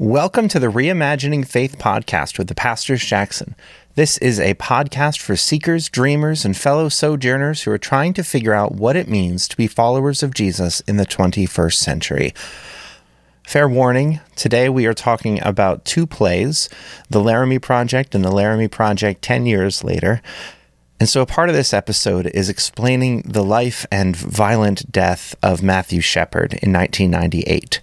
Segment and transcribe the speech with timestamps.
[0.00, 3.54] Welcome to the Reimagining Faith podcast with the Pastors Jackson.
[3.96, 8.54] This is a podcast for seekers, dreamers, and fellow sojourners who are trying to figure
[8.54, 12.32] out what it means to be followers of Jesus in the 21st century.
[13.46, 16.70] Fair warning, today we are talking about two plays,
[17.10, 20.22] The Laramie Project and The Laramie Project 10 years later.
[20.98, 25.62] And so, a part of this episode is explaining the life and violent death of
[25.62, 27.82] Matthew Shepard in 1998.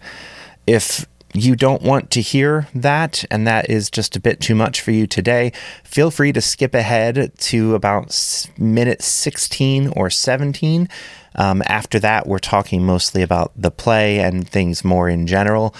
[0.65, 1.05] If
[1.37, 4.91] you don't want to hear that, and that is just a bit too much for
[4.91, 5.51] you today,
[5.83, 10.89] feel free to skip ahead to about minute 16 or 17.
[11.35, 15.75] Um, after that, we're talking mostly about the play and things more in general.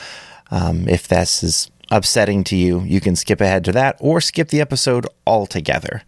[0.51, 4.49] Um, if this is upsetting to you, you can skip ahead to that or skip
[4.49, 6.03] the episode altogether.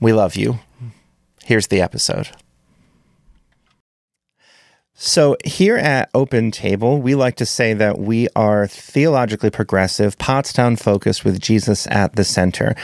[0.00, 0.60] We love you.
[1.44, 2.30] Here's the episode.
[5.02, 10.78] So, here at Open Table, we like to say that we are theologically progressive, Pottstown
[10.78, 12.74] focused with Jesus at the center.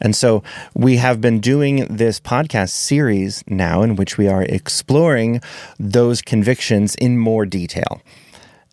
[0.00, 0.42] And so,
[0.72, 5.42] we have been doing this podcast series now in which we are exploring
[5.78, 8.00] those convictions in more detail.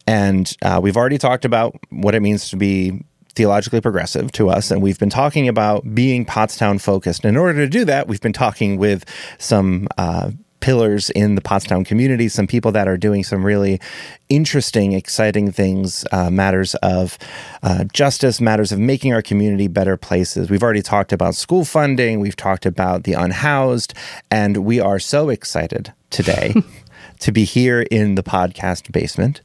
[0.08, 3.04] And uh, we've already talked about what it means to be
[3.36, 7.26] theologically progressive to us, and we've been talking about being Pottstown focused.
[7.26, 9.04] And In order to do that, we've been talking with
[9.40, 10.32] some uh,
[10.64, 13.82] pillars in the Pottstown community, some people that are doing some really
[14.30, 17.18] interesting, exciting things, uh, matters of
[17.64, 20.50] uh, justice, matters of making our community better places.
[20.50, 23.94] We've already talked about school funding, we've talked about the unhoused,
[24.32, 26.54] and we are so excited today
[27.20, 29.42] to be here in the podcast basement.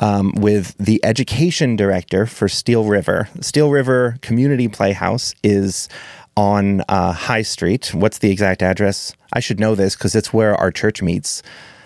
[0.00, 3.28] Um, with the education director for Steel River.
[3.40, 5.88] Steel River Community Playhouse is
[6.36, 7.92] on uh, High Street.
[7.94, 9.14] What's the exact address?
[9.32, 11.42] I should know this because it's where our church meets.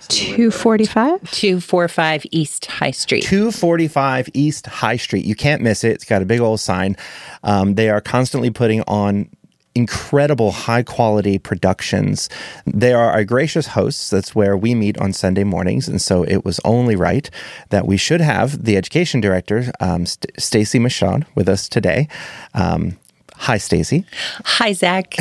[0.08, 1.30] 245?
[1.30, 3.22] 245 East High Street.
[3.24, 5.24] 245 East High Street.
[5.24, 5.92] You can't miss it.
[5.92, 6.96] It's got a big old sign.
[7.42, 9.28] Um, they are constantly putting on
[9.74, 12.28] incredible high quality productions.
[12.66, 14.10] They are our gracious hosts.
[14.10, 15.88] That's where we meet on Sunday mornings.
[15.88, 17.30] And so it was only right
[17.68, 22.08] that we should have the education director, um, St- Stacey Michaud, with us today.
[22.54, 22.98] Um,
[23.38, 24.04] Hi, Stacey.
[24.44, 25.14] Hi, Zach.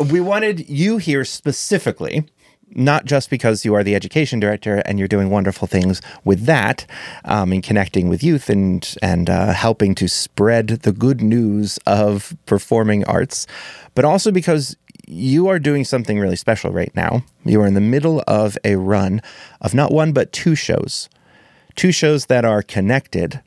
[0.10, 2.24] we wanted you here specifically,
[2.70, 6.86] not just because you are the education director and you're doing wonderful things with that,
[7.26, 12.34] um, and connecting with youth and and uh, helping to spread the good news of
[12.46, 13.46] performing arts,
[13.94, 14.74] but also because
[15.06, 17.22] you are doing something really special right now.
[17.44, 19.20] You are in the middle of a run
[19.60, 21.10] of not one but two shows,
[21.76, 23.42] two shows that are connected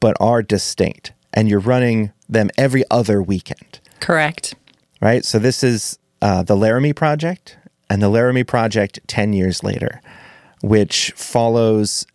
[0.00, 3.80] but are distinct, and you're running them every other weekend.
[4.00, 4.54] Correct.
[5.00, 5.24] Right?
[5.24, 7.56] So this is uh, the Laramie Project
[7.88, 10.00] and the Laramie Project 10 years later,
[10.62, 12.06] which follows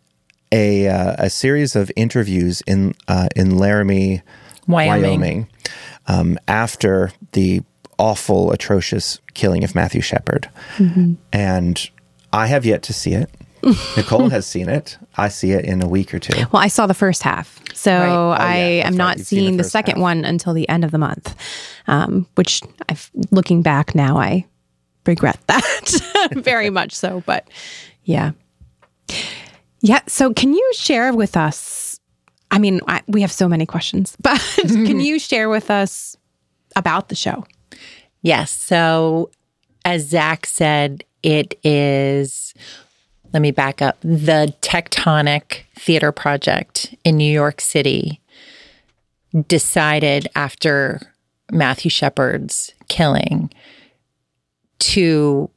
[0.51, 4.21] a, uh, a series of interviews in, uh, in Laramie,
[4.67, 5.47] Wyoming, Wyoming
[6.07, 7.61] um, after the
[7.97, 10.49] awful, atrocious killing of Matthew Shepard.
[10.77, 11.13] Mm-hmm.
[11.31, 11.89] And
[12.33, 13.29] I have yet to see it.
[13.97, 14.97] Nicole has seen it.
[15.17, 16.37] I see it in a week or two.
[16.51, 17.59] Well, I saw the first half.
[17.73, 18.09] So right.
[18.09, 20.01] oh, I yeah, am not seeing the, the second half.
[20.01, 21.35] one until the end of the month,
[21.87, 24.45] um, which I've, looking back now, I
[25.05, 27.23] regret that very much so.
[27.25, 27.47] But
[28.03, 28.31] yeah.
[29.81, 30.01] Yeah.
[30.07, 31.99] So can you share with us?
[32.51, 36.17] I mean, I, we have so many questions, but can you share with us
[36.75, 37.45] about the show?
[38.21, 38.51] Yes.
[38.51, 39.31] So,
[39.85, 42.53] as Zach said, it is
[43.33, 43.97] let me back up.
[44.01, 48.19] The Tectonic Theater Project in New York City
[49.47, 50.99] decided after
[51.51, 53.51] Matthew Shepard's killing
[54.79, 55.49] to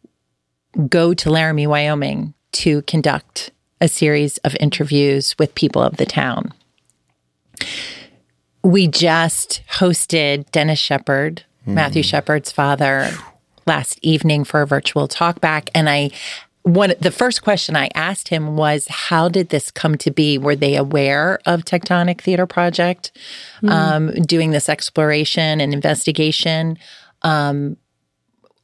[0.88, 6.52] go to Laramie, Wyoming to conduct a series of interviews with people of the town.
[8.62, 11.74] We just hosted Dennis Shepard, mm.
[11.74, 13.10] Matthew Shepard's father,
[13.66, 15.68] last evening for a virtual talkback.
[15.74, 16.10] And I
[16.64, 20.38] one the first question I asked him was, "How did this come to be?
[20.38, 23.12] Were they aware of Tectonic Theater Project
[23.62, 23.70] mm.
[23.70, 26.78] um, doing this exploration and investigation,
[27.20, 27.76] um,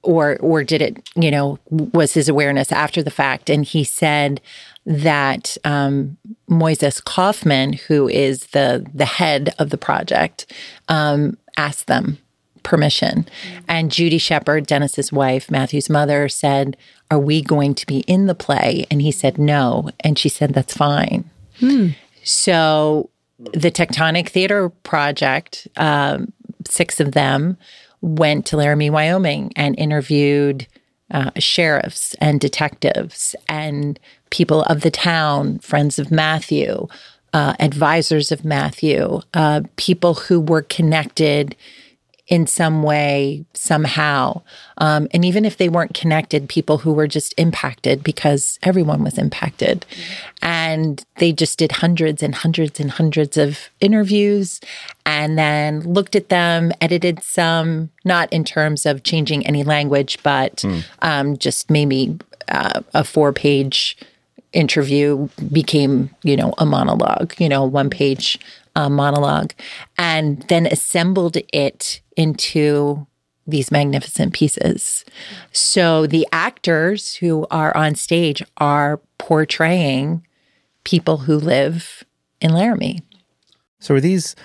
[0.02, 1.08] or or did it?
[1.14, 4.40] You know, was his awareness after the fact?" And he said
[4.86, 6.16] that um,
[6.48, 10.50] Moises Kaufman, who is the the head of the project,
[10.88, 12.16] um, asked them
[12.62, 13.24] permission.
[13.24, 13.64] Mm-hmm.
[13.68, 16.76] And Judy Shepard, Dennis's wife, Matthew's mother, said,
[17.10, 18.86] Are we going to be in the play?
[18.90, 19.90] And he said, No.
[20.00, 21.28] And she said, That's fine.
[21.58, 21.88] Hmm.
[22.22, 26.32] So the Tectonic Theater Project, um,
[26.68, 27.56] six of them,
[28.00, 30.66] went to Laramie, Wyoming and interviewed
[31.10, 33.98] uh, sheriffs and detectives and
[34.30, 36.86] people of the town, friends of Matthew,
[37.32, 41.56] uh, advisors of Matthew, uh, people who were connected
[42.30, 44.40] in some way, somehow.
[44.78, 49.18] Um, and even if they weren't connected, people who were just impacted because everyone was
[49.18, 49.84] impacted.
[49.90, 50.34] Mm-hmm.
[50.42, 54.60] And they just did hundreds and hundreds and hundreds of interviews
[55.04, 60.58] and then looked at them, edited some, not in terms of changing any language, but
[60.58, 60.84] mm.
[61.02, 62.16] um, just maybe
[62.48, 63.98] uh, a four page
[64.52, 68.38] interview became, you know, a monologue, you know, one page
[68.80, 69.52] uh, monologue,
[69.98, 73.06] and then assembled it into
[73.46, 75.04] these magnificent pieces.
[75.52, 80.26] So the actors who are on stage are portraying
[80.84, 82.04] people who live
[82.40, 83.00] in Laramie.
[83.80, 84.36] So are these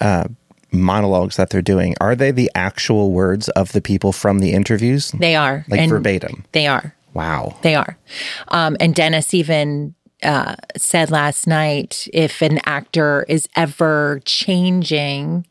[0.00, 0.28] uh,
[0.72, 5.10] monologues that they're doing, are they the actual words of the people from the interviews?
[5.12, 5.64] They are.
[5.68, 6.44] Like and verbatim.
[6.52, 6.94] They are.
[7.14, 7.56] Wow.
[7.62, 7.96] They are.
[8.48, 15.46] Um, and Dennis even uh, said last night if an actor is ever changing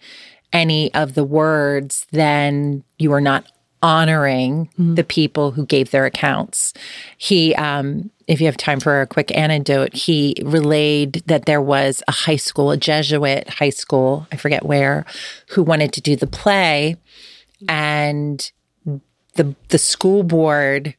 [0.54, 3.46] any of the words, then you are not
[3.82, 4.96] honoring mm-hmm.
[4.96, 6.74] the people who gave their accounts.
[7.18, 12.02] He, um, if you have time for a quick anecdote, he relayed that there was
[12.08, 15.06] a high school, a Jesuit high school, I forget where,
[15.50, 16.98] who wanted to do the play,
[17.70, 18.52] and
[19.36, 20.96] the the school board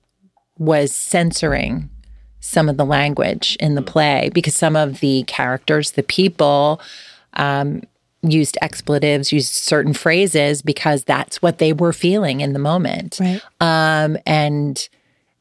[0.58, 1.90] was censoring
[2.40, 6.80] some of the language in the play because some of the characters, the people,
[7.34, 7.82] um,
[8.22, 13.18] used expletives, used certain phrases because that's what they were feeling in the moment.
[13.20, 13.40] Right.
[13.60, 14.88] Um, and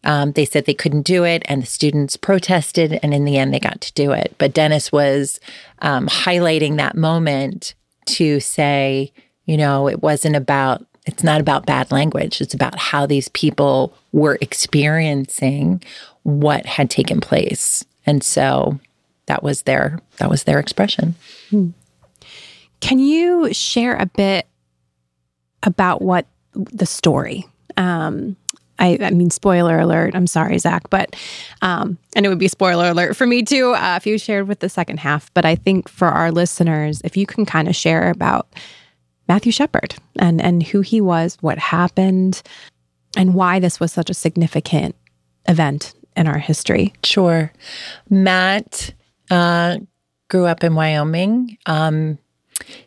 [0.04, 3.54] um, they said they couldn't do it, and the students protested, and in the end,
[3.54, 4.36] they got to do it.
[4.38, 5.40] But Dennis was
[5.80, 7.74] um, highlighting that moment
[8.06, 9.12] to say,
[9.46, 12.42] you know, it wasn't about it's not about bad language.
[12.42, 15.82] It's about how these people were experiencing
[16.28, 17.86] what had taken place.
[18.06, 18.78] And so
[19.28, 21.16] that was their that was their expression.
[21.50, 21.70] Hmm.
[22.82, 24.46] Can you share a bit
[25.64, 27.48] about what the story?
[27.78, 28.36] Um,
[28.78, 30.16] I, I, mean, spoiler alert.
[30.16, 31.16] I'm sorry, Zach, but
[31.62, 34.60] um, and it would be spoiler alert for me too uh, if you shared with
[34.60, 35.34] the second half.
[35.34, 38.54] But I think for our listeners, if you can kind of share about
[39.30, 42.42] Matthew Shepard and and who he was, what happened,
[43.16, 44.94] and why this was such a significant
[45.48, 46.94] event in our history.
[47.04, 47.52] Sure.
[48.10, 48.94] Matt
[49.30, 49.78] uh,
[50.30, 51.58] grew up in Wyoming.
[51.66, 52.18] Um,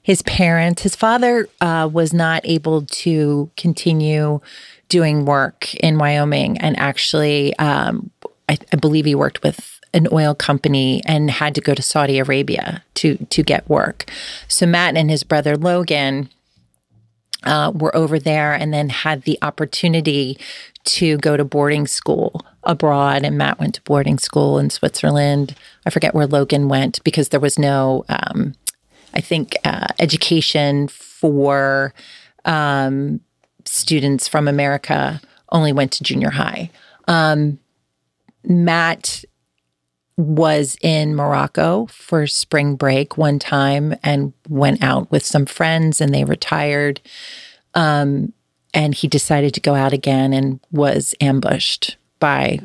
[0.03, 4.41] his parents, his father uh, was not able to continue
[4.88, 6.59] doing work in Wyoming.
[6.59, 8.11] And actually, um,
[8.49, 12.19] I, I believe he worked with an oil company and had to go to Saudi
[12.19, 14.11] Arabia to to get work.
[14.47, 16.29] So Matt and his brother Logan
[17.44, 20.38] uh, were over there and then had the opportunity
[20.85, 23.25] to go to boarding school abroad.
[23.25, 25.55] And Matt went to boarding school in Switzerland.
[25.87, 28.55] I forget where Logan went because there was no, um,
[29.15, 31.93] I think, uh, education for
[32.44, 33.21] um,
[33.65, 35.21] students from America
[35.53, 36.71] only went to junior high.
[37.09, 37.59] Um,
[38.44, 39.25] Matt
[40.17, 46.15] was in Morocco for spring break one time and went out with some friends and
[46.15, 47.00] they retired.
[47.75, 48.33] Um,
[48.73, 52.61] and he decided to go out again and was ambushed by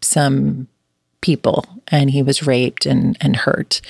[0.00, 0.68] some
[1.20, 3.80] people and he was raped and, and hurt.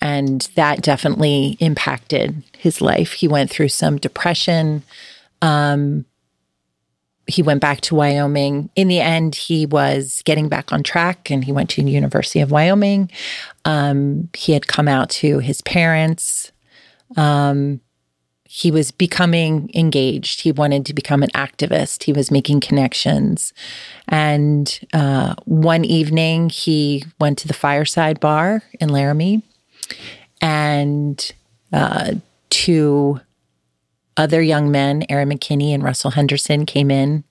[0.00, 3.12] And that definitely impacted his life.
[3.12, 4.82] He went through some depression.
[5.42, 6.04] Um,
[7.26, 8.70] he went back to Wyoming.
[8.76, 12.50] In the end, he was getting back on track and he went to University of
[12.50, 13.10] Wyoming.
[13.64, 16.52] Um, he had come out to his parents.
[17.16, 17.80] Um,
[18.56, 20.42] he was becoming engaged.
[20.42, 22.04] He wanted to become an activist.
[22.04, 23.52] He was making connections.
[24.06, 29.42] And uh, one evening, he went to the Fireside Bar in Laramie,
[30.40, 31.32] and
[31.72, 32.12] uh,
[32.48, 33.20] two
[34.16, 37.24] other young men, Aaron McKinney and Russell Henderson, came in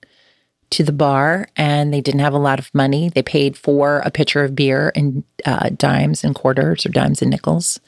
[0.68, 3.08] to the bar and they didn't have a lot of money.
[3.08, 7.30] They paid for a pitcher of beer in uh, dimes and quarters or dimes and
[7.30, 7.80] nickels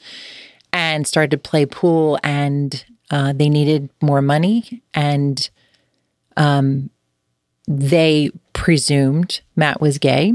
[0.73, 2.17] and started to play pool.
[2.23, 5.49] And uh, they needed more money, and
[6.35, 6.89] um,
[7.67, 10.33] they presumed Matt was gay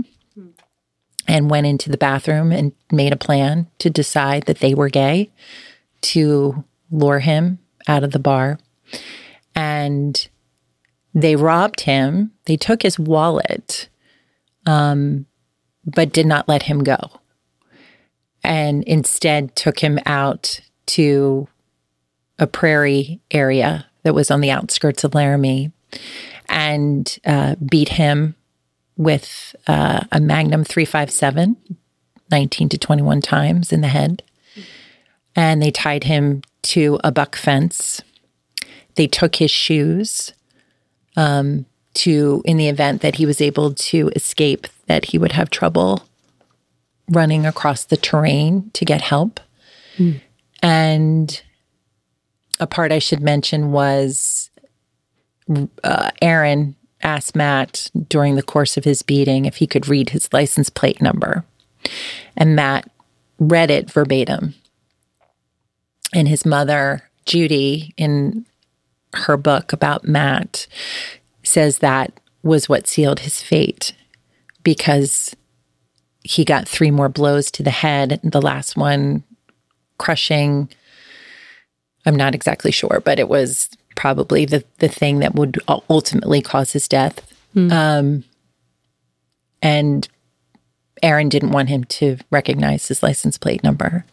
[1.29, 5.31] and went into the bathroom and made a plan to decide that they were gay
[6.01, 8.59] to lure him out of the bar.
[9.55, 10.29] And
[11.15, 12.33] they robbed him.
[12.47, 13.89] They took his wallet,
[14.67, 15.27] um,
[15.85, 16.99] but did not let him go.
[18.43, 21.49] And instead took him out to
[22.43, 25.71] a prairie area that was on the outskirts of Laramie
[26.49, 28.35] and uh, beat him
[28.97, 31.57] with uh, a Magnum 357,
[32.33, 34.25] 19 to 21 times in the head.
[35.37, 38.03] And they tied him to a buck fence.
[38.97, 40.33] They took his shoes
[41.17, 45.49] um, to, in the event that he was able to escape, that he would have
[45.49, 46.03] trouble
[47.09, 49.39] running across the terrain to get help.
[49.97, 50.21] Mm.
[50.61, 51.43] And
[52.63, 54.51] a part I should mention was
[55.83, 60.33] uh, Aaron asked Matt during the course of his beating if he could read his
[60.33, 61.45] license plate number.
[62.37, 62.89] And Matt
[63.41, 64.55] read it verbatim.
[66.15, 68.47] And his mother, Judy, in
[69.15, 70.69] her book about Matt,
[71.43, 73.93] says that was what sealed his fate
[74.63, 75.35] because
[76.23, 79.25] he got three more blows to the head, the last one
[79.99, 80.69] crushing.
[82.05, 86.73] I'm not exactly sure, but it was probably the, the thing that would ultimately cause
[86.73, 87.21] his death.
[87.55, 87.73] Mm.
[87.73, 88.25] Um,
[89.61, 90.09] and
[91.03, 94.05] Aaron didn't want him to recognize his license plate number.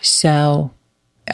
[0.00, 0.72] So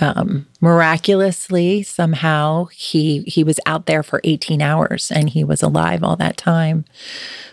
[0.00, 6.04] um, miraculously, somehow he he was out there for 18 hours and he was alive
[6.04, 6.84] all that time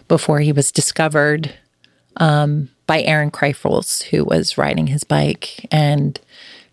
[0.08, 1.54] before he was discovered
[2.18, 6.20] um, by Aaron Kreifels, who was riding his bike and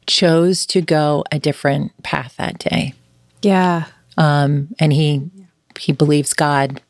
[0.07, 2.95] chose to go a different path that day.
[3.43, 3.87] Yeah.
[4.17, 5.31] Um, and he
[5.79, 6.81] he believes God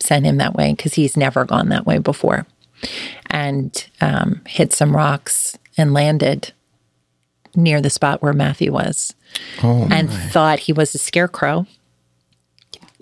[0.00, 2.46] sent him that way because he's never gone that way before,
[3.26, 6.52] and um, hit some rocks and landed
[7.54, 9.14] near the spot where Matthew was,
[9.62, 11.66] oh, and thought he was a scarecrow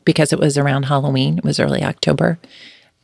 [0.04, 1.38] because it was around Halloween.
[1.38, 2.38] It was early October,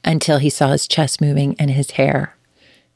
[0.04, 2.36] until he saw his chest moving and his hair.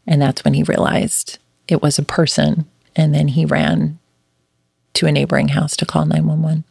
[0.07, 2.67] And that's when he realized it was a person.
[2.97, 3.99] And then he ran
[4.95, 6.65] to a neighboring house to call 911.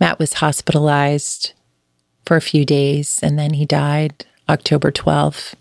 [0.00, 1.52] Matt was hospitalized
[2.24, 5.54] for a few days and then he died October 12th.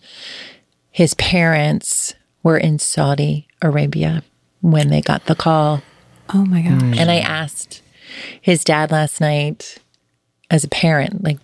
[0.92, 4.24] His parents were in Saudi Arabia
[4.62, 5.82] when they got the call.
[6.34, 6.82] Oh my gosh.
[6.82, 6.98] Mm.
[6.98, 7.82] And I asked
[8.42, 9.78] his dad last night
[10.50, 11.40] as a parent, like,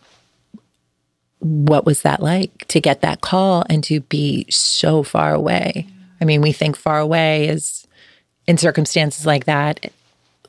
[1.39, 5.87] what was that like to get that call and to be so far away?
[6.21, 7.87] I mean, we think far away is
[8.47, 9.91] in circumstances like that,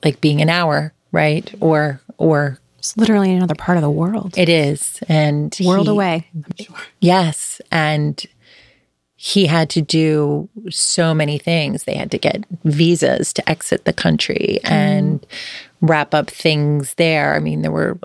[0.04, 1.52] like being an hour, right?
[1.60, 4.36] Or, or it's literally another part of the world.
[4.36, 5.00] It is.
[5.08, 6.76] And world he, away, I'm sure.
[7.00, 7.60] Yes.
[7.70, 8.24] And
[9.16, 11.84] he had to do so many things.
[11.84, 14.70] They had to get visas to exit the country mm.
[14.70, 15.26] and
[15.82, 17.34] wrap up things there.
[17.34, 17.98] I mean, there were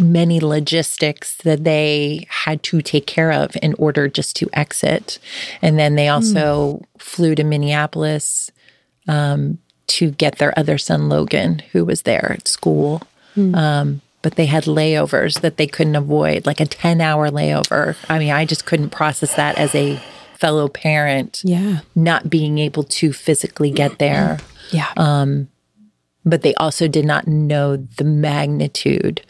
[0.00, 5.18] many logistics that they had to take care of in order just to exit.
[5.62, 7.00] And then they also mm.
[7.00, 8.52] flew to Minneapolis
[9.08, 9.58] um,
[9.88, 13.02] to get their other son, Logan, who was there at school.
[13.34, 13.56] Mm.
[13.56, 17.96] Um, but they had layovers that they couldn't avoid, like a 10 hour layover.
[18.10, 19.98] I mean, I just couldn't process that as a
[20.36, 24.38] fellow parent yeah not being able to physically get there
[24.70, 25.48] yeah um
[26.26, 29.22] but they also did not know the magnitude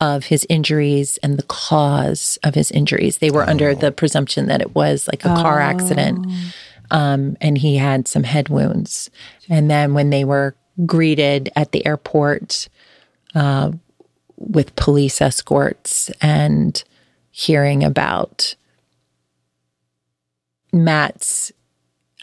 [0.00, 3.48] of his injuries and the cause of his injuries they were oh.
[3.48, 5.36] under the presumption that it was like a oh.
[5.36, 6.26] car accident
[6.90, 9.08] um and he had some head wounds
[9.48, 10.54] and then when they were
[10.86, 12.68] greeted at the airport
[13.34, 13.70] uh,
[14.36, 16.84] with police escorts and
[17.30, 18.54] hearing about
[20.72, 21.52] Matt's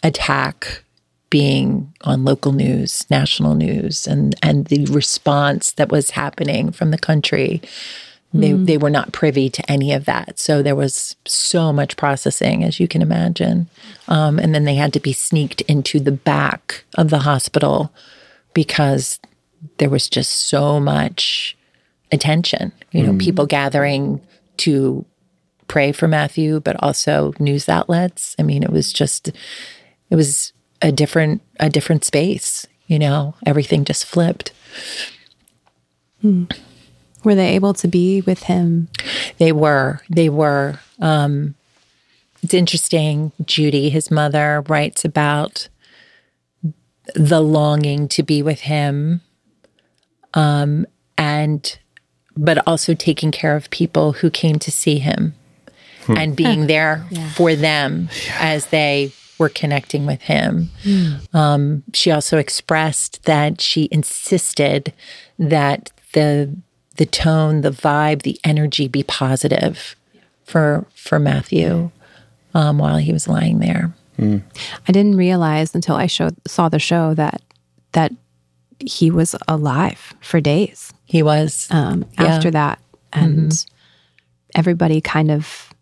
[0.04, 0.84] attack
[1.30, 6.98] being on local news, national news, and and the response that was happening from the
[6.98, 7.62] country.
[8.32, 8.68] They, mm.
[8.68, 10.38] they were not privy to any of that.
[10.38, 13.68] So there was so much processing, as you can imagine.
[14.08, 17.92] Um, and then they had to be sneaked into the back of the hospital
[18.54, 19.20] because
[19.80, 21.58] there was just so much
[22.12, 22.72] attention.
[22.92, 23.20] You know, mm.
[23.20, 24.22] people gathering
[24.58, 25.06] to
[25.68, 28.36] pray for Matthew, but also news outlets.
[28.38, 29.30] I mean, it was just,
[30.10, 34.52] it was a different, a different space, you know, everything just flipped.
[36.22, 36.46] Hmm.
[37.24, 38.88] Were they able to be with him?
[39.38, 40.80] They were, they were.
[41.00, 41.56] Um,
[42.42, 43.34] it's interesting.
[43.46, 45.68] Judy, his mother, writes about
[47.16, 49.22] the longing to be with him.
[50.34, 50.86] Um,
[51.18, 51.78] and,
[52.38, 55.36] but also taking care of people who came to see him
[56.06, 56.16] hmm.
[56.16, 57.30] and being there yeah.
[57.32, 58.38] for them yeah.
[58.40, 60.70] as they were connecting with him.
[60.84, 61.34] Mm.
[61.34, 64.94] Um, she also expressed that she insisted
[65.40, 66.56] that the
[66.98, 69.96] the tone, the vibe, the energy be positive
[70.44, 71.92] for for Matthew
[72.54, 73.94] um, while he was lying there.
[74.18, 74.44] Mm.
[74.88, 77.42] I didn't realize until I showed saw the show that
[77.94, 78.12] that
[78.80, 80.94] he was alive for days.
[81.06, 82.26] He was um, yeah.
[82.26, 82.80] after that,
[83.12, 83.52] and.
[83.52, 83.76] Mm-hmm
[84.56, 85.74] everybody kind of,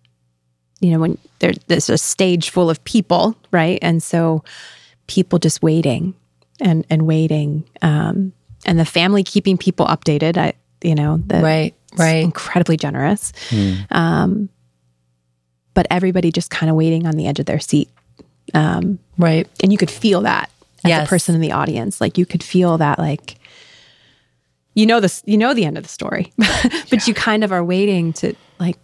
[0.80, 3.80] you know, when there, there's a stage full of people, right?
[3.82, 4.44] And so
[5.08, 6.14] people just waiting
[6.60, 8.34] and and waiting, um,
[8.66, 10.38] and the family keeping people updated.
[10.38, 13.32] I, you know, the, right, right, incredibly generous.
[13.50, 13.92] Mm.
[13.92, 14.50] Um,
[15.74, 17.90] but everybody just kind of waiting on the edge of their seat.
[18.54, 20.50] Um, right, and you could feel that
[20.84, 21.08] as yes.
[21.08, 23.36] a person in the audience, like you could feel that, like
[24.74, 27.00] you know this, you know the end of the story, but yeah.
[27.06, 28.78] you kind of are waiting to like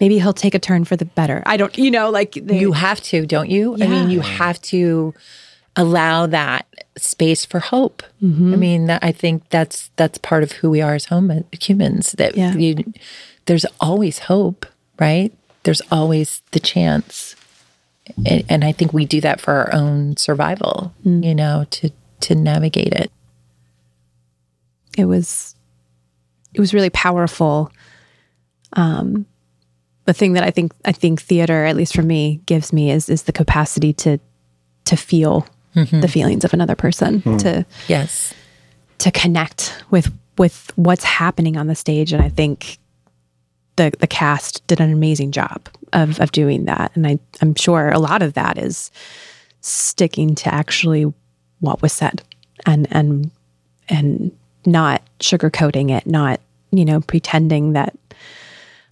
[0.00, 1.42] maybe he'll take a turn for the better.
[1.46, 3.76] I don't, you know, like you have to, don't you?
[3.76, 3.84] Yeah.
[3.84, 5.14] I mean, you have to
[5.76, 6.66] allow that
[6.96, 8.02] space for hope.
[8.22, 8.52] Mm-hmm.
[8.52, 12.12] I mean, that, I think that's that's part of who we are as home humans.
[12.12, 12.54] That yeah.
[12.54, 12.92] you,
[13.46, 14.66] there's always hope,
[14.98, 15.32] right?
[15.62, 17.36] There's always the chance,
[18.26, 20.92] and, and I think we do that for our own survival.
[21.04, 21.24] Mm.
[21.24, 21.90] You know, to
[22.20, 23.10] to navigate it.
[24.98, 25.54] It was,
[26.52, 27.70] it was really powerful.
[28.72, 29.24] Um,
[30.06, 33.08] the thing that I think I think theater, at least for me, gives me is
[33.08, 34.18] is the capacity to
[34.86, 36.00] to feel mm-hmm.
[36.00, 37.38] the feelings of another person mm.
[37.40, 38.34] to yes
[38.98, 42.78] to connect with with what's happening on the stage and i think
[43.76, 47.90] the the cast did an amazing job of of doing that and i i'm sure
[47.90, 48.90] a lot of that is
[49.60, 51.12] sticking to actually
[51.60, 52.22] what was said
[52.66, 53.30] and and
[53.88, 54.32] and
[54.66, 56.40] not sugarcoating it not
[56.70, 57.96] you know pretending that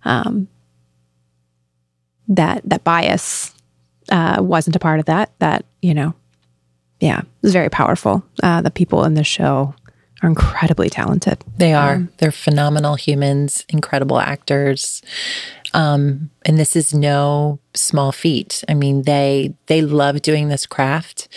[0.05, 0.49] um
[2.28, 3.54] that that bias
[4.11, 6.14] uh, wasn't a part of that that you know
[7.00, 8.25] yeah, it's very powerful.
[8.42, 9.75] Uh, the people in the show
[10.23, 11.44] are incredibly talented.
[11.56, 11.94] They are.
[11.94, 15.02] Um, They're phenomenal humans, incredible actors.
[15.75, 18.64] Um, and this is no small feat.
[18.68, 21.28] I mean, they they love doing this craft.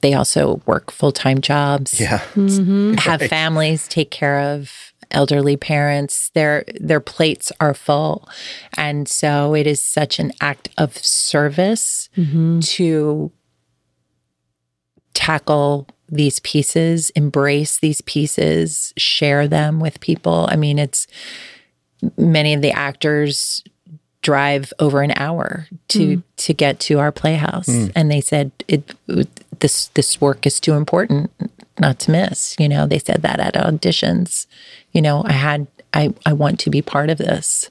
[0.00, 2.00] They also work full time jobs.
[2.00, 2.94] Yeah, mm-hmm.
[2.94, 3.30] have right.
[3.30, 6.30] families, take care of elderly parents.
[6.30, 8.28] Their their plates are full,
[8.76, 12.60] and so it is such an act of service mm-hmm.
[12.60, 13.32] to
[15.14, 20.46] tackle these pieces, embrace these pieces, share them with people.
[20.50, 21.06] I mean, it's
[22.16, 23.64] many of the actors
[24.22, 26.22] drive over an hour to mm.
[26.36, 27.92] to get to our playhouse mm.
[27.94, 28.92] and they said it,
[29.60, 31.30] this this work is too important
[31.80, 34.46] not to miss you know they said that at auditions
[34.92, 37.70] you know i had i i want to be part of this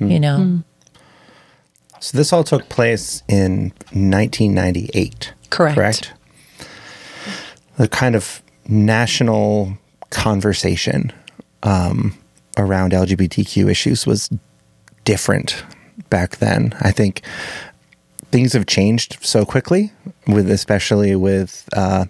[0.00, 0.10] mm.
[0.10, 0.58] you know hmm.
[2.00, 6.12] so this all took place in 1998 correct correct
[7.76, 9.76] the kind of national
[10.10, 11.12] conversation
[11.62, 12.16] um,
[12.56, 14.30] around LGBTQ issues was
[15.04, 15.64] different
[16.08, 16.74] back then.
[16.80, 17.22] I think
[18.30, 19.92] things have changed so quickly,
[20.26, 22.06] with especially with uh,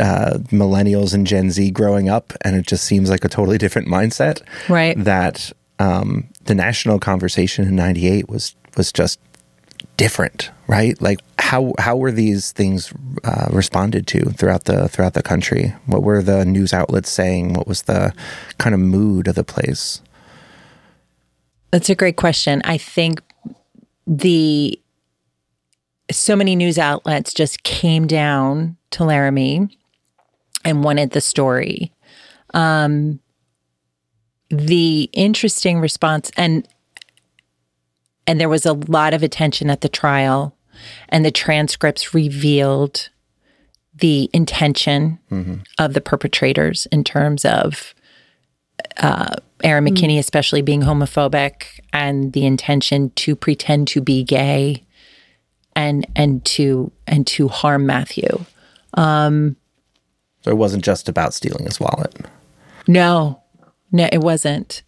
[0.00, 3.88] uh, millennials and Gen Z growing up, and it just seems like a totally different
[3.88, 4.42] mindset.
[4.68, 4.96] Right.
[5.02, 9.18] That um, the national conversation in '98 was was just
[9.96, 11.00] different, right?
[11.00, 12.92] Like how how were these things
[13.24, 15.74] uh, responded to throughout the throughout the country?
[15.86, 17.54] What were the news outlets saying?
[17.54, 18.14] What was the
[18.58, 20.00] kind of mood of the place?
[21.70, 22.62] That's a great question.
[22.64, 23.22] I think
[24.06, 24.78] the
[26.10, 29.68] so many news outlets just came down to Laramie
[30.64, 31.92] and wanted the story.
[32.54, 33.20] Um,
[34.50, 36.68] the interesting response, and
[38.26, 40.56] and there was a lot of attention at the trial,
[41.08, 43.08] and the transcripts revealed
[43.94, 45.56] the intention mm-hmm.
[45.78, 47.94] of the perpetrators in terms of
[48.98, 49.88] uh, Aaron mm.
[49.88, 50.18] McKinney, mm-hmm.
[50.18, 54.84] especially being homophobic, and the intention to pretend to be gay,
[55.74, 58.44] and and to and to harm Matthew.
[58.94, 59.56] Um,
[60.42, 62.14] so it wasn't just about stealing his wallet.
[62.86, 63.40] No,
[63.90, 64.82] no, it wasn't.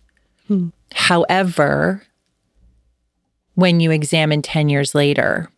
[0.49, 0.69] Hmm.
[0.93, 2.03] However,
[3.55, 5.51] when you examine 10 years later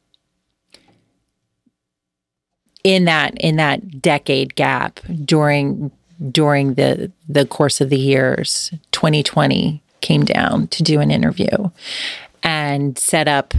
[2.85, 5.91] in that in that decade gap during
[6.31, 11.69] during the the course of the years 2020 came down to do an interview
[12.45, 13.55] and set up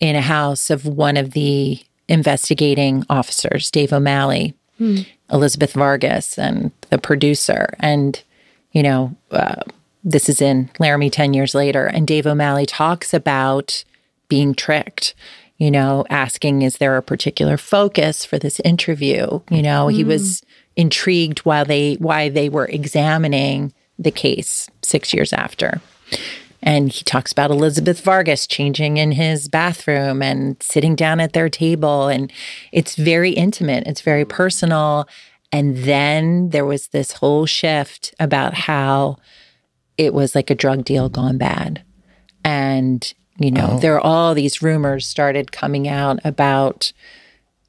[0.00, 5.02] in a house of one of the investigating officers Dave O'Malley hmm.
[5.30, 8.22] Elizabeth Vargas and the producer and
[8.72, 9.62] you know uh,
[10.04, 11.86] this is in Laramie 10 years later.
[11.86, 13.84] And Dave O'Malley talks about
[14.28, 15.14] being tricked,
[15.58, 19.40] you know, asking, is there a particular focus for this interview?
[19.50, 19.92] You know, mm.
[19.92, 20.42] he was
[20.76, 25.80] intrigued while they, why they were examining the case six years after.
[26.68, 31.48] And he talks about Elizabeth Vargas changing in his bathroom and sitting down at their
[31.48, 32.08] table.
[32.08, 32.30] And
[32.72, 35.08] it's very intimate, it's very personal.
[35.50, 39.16] And then there was this whole shift about how
[39.96, 41.82] it was like a drug deal gone bad.
[42.44, 43.78] And, you know, oh.
[43.78, 46.92] there are all these rumors started coming out about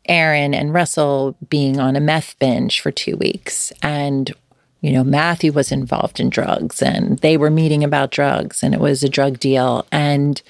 [0.10, 3.72] Aaron and Russell being on a meth binge for two weeks.
[3.82, 4.34] And,
[4.82, 8.80] you know, Matthew was involved in drugs and they were meeting about drugs and it
[8.80, 9.86] was a drug deal.
[9.92, 10.42] And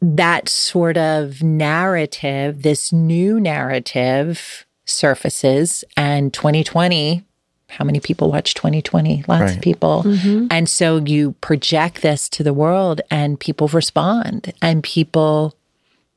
[0.00, 7.24] that sort of narrative, this new narrative surfaces and 2020
[7.68, 9.56] how many people watch 2020 lots right.
[9.56, 10.48] of people mm-hmm.
[10.50, 15.54] and so you project this to the world and people respond and people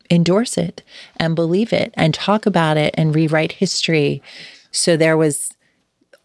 [0.10, 0.82] endorse it
[1.18, 4.20] and believe it and talk about it and rewrite history
[4.72, 5.52] so there was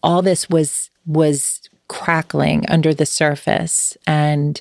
[0.02, 4.61] all this was was crackling under the surface and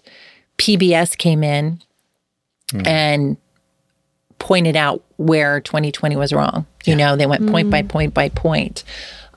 [0.58, 1.82] PBS came in
[2.72, 2.88] mm.
[2.88, 3.38] and
[4.40, 6.66] pointed out where 2020 was wrong.
[6.86, 7.72] You know, they went point mm.
[7.72, 8.84] by point by point.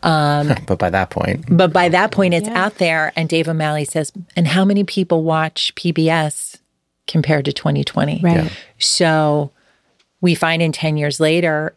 [0.02, 2.64] Um, but by that point, but by that point, it's yeah.
[2.64, 3.12] out there.
[3.16, 6.58] And Dave O'Malley says, and how many people watch PBS
[7.06, 8.20] compared to 2020?
[8.22, 8.44] Right.
[8.44, 8.50] Yeah.
[8.78, 9.50] So
[10.20, 11.74] we find in 10 years later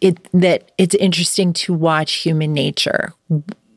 [0.00, 3.12] it, that it's interesting to watch human nature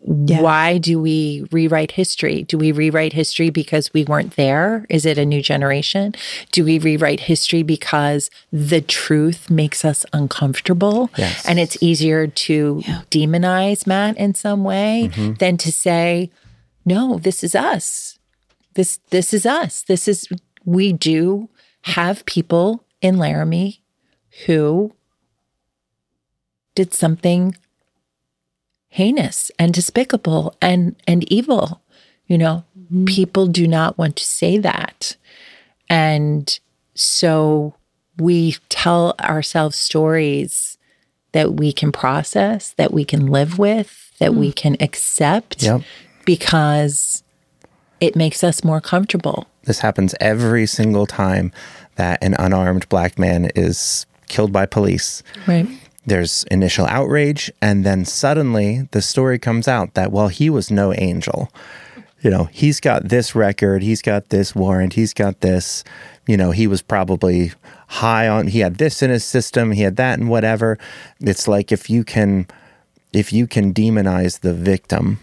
[0.06, 0.42] yeah.
[0.42, 2.44] Why do we rewrite history?
[2.44, 4.86] Do we rewrite history because we weren't there?
[4.90, 6.14] Is it a new generation?
[6.52, 11.10] Do we rewrite history because the truth makes us uncomfortable?
[11.18, 11.46] Yes.
[11.46, 13.02] And it's easier to yeah.
[13.12, 15.34] demonize Matt in some way mm-hmm.
[15.36, 16.32] than to say,
[16.86, 18.18] no, this is us.
[18.76, 19.82] This this is us.
[19.82, 20.30] This is
[20.64, 21.50] we do
[21.82, 23.82] have people in Laramie
[24.46, 24.94] who
[26.76, 27.58] did something
[28.90, 31.82] heinous and despicable and and evil
[32.28, 33.06] you know mm-hmm.
[33.06, 35.16] people do not want to say that
[35.90, 36.60] and
[36.94, 37.76] so
[38.18, 40.78] we tell ourselves stories
[41.34, 44.38] that we can process that we can live with that mm.
[44.38, 45.82] we can accept yep.
[46.26, 47.24] because
[48.00, 51.52] it makes us more comfortable this happens every single time
[51.96, 55.68] that an unarmed black man is killed by police right
[56.08, 60.94] there's initial outrage, and then suddenly the story comes out that, well, he was no
[60.94, 61.52] angel.
[62.22, 65.84] You know, he's got this record, he's got this warrant, he's got this,
[66.26, 67.52] you know, he was probably
[67.90, 70.80] high on, he had this in his system, he had that and whatever.
[71.20, 72.48] It's like if you can,
[73.12, 75.20] if you can demonize the victim,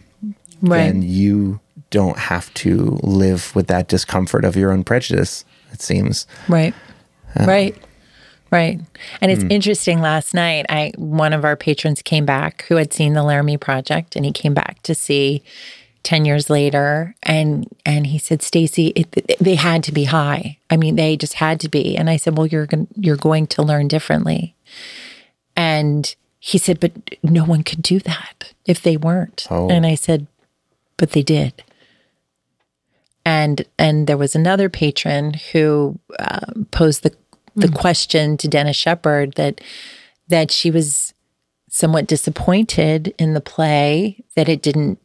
[0.60, 0.84] right.
[0.84, 6.26] then you don't have to live with that discomfort of your own prejudice, it seems.
[6.46, 6.74] Right.
[7.38, 7.76] Uh, right.
[8.54, 8.80] Right.
[9.20, 9.50] And it's mm.
[9.50, 13.56] interesting last night I one of our patrons came back who had seen the Laramie
[13.56, 15.42] project and he came back to see
[16.04, 19.06] 10 years later and and he said Stacey
[19.40, 20.58] they had to be high.
[20.70, 21.96] I mean they just had to be.
[21.96, 24.54] And I said, "Well, you're going you're going to learn differently."
[25.56, 26.92] And he said, "But
[27.24, 29.68] no one could do that if they weren't." Oh.
[29.68, 30.28] And I said,
[30.96, 31.64] "But they did."
[33.24, 37.14] and and there was another patron who uh, posed the
[37.56, 39.60] the mm question to Dennis Shepard that
[40.28, 41.14] that she was
[41.68, 44.98] somewhat disappointed in the play that it didn't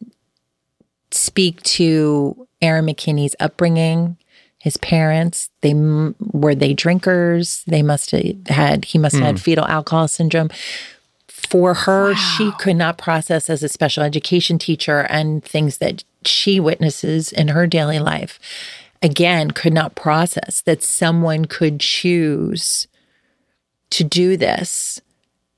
[1.11, 4.17] speak to Aaron McKinney's upbringing,
[4.59, 5.49] his parents.
[5.61, 7.63] They were they drinkers.
[7.65, 9.27] They must have had he must have mm.
[9.27, 10.49] had fetal alcohol syndrome.
[11.27, 12.15] For her, wow.
[12.15, 17.47] she could not process as a special education teacher and things that she witnesses in
[17.49, 18.39] her daily life
[19.01, 22.87] again could not process that someone could choose
[23.89, 25.01] to do this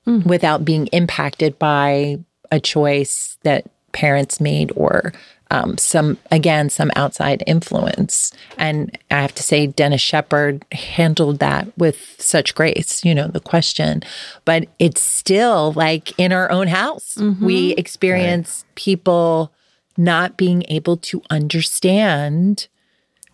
[0.05, 0.25] mm.
[0.25, 2.17] without being impacted by
[2.51, 5.13] a choice that parents made or
[5.49, 11.67] um, some again some outside influence and i have to say dennis shepard handled that
[11.77, 14.01] with such grace you know the question
[14.45, 17.45] but it's still like in our own house mm-hmm.
[17.45, 18.75] we experience right.
[18.75, 19.51] people
[19.97, 22.69] not being able to understand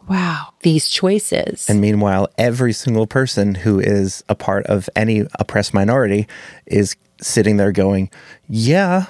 [0.07, 0.53] Wow.
[0.61, 1.69] These choices.
[1.69, 6.27] And meanwhile, every single person who is a part of any oppressed minority
[6.65, 8.09] is sitting there going,
[8.47, 9.05] yeah,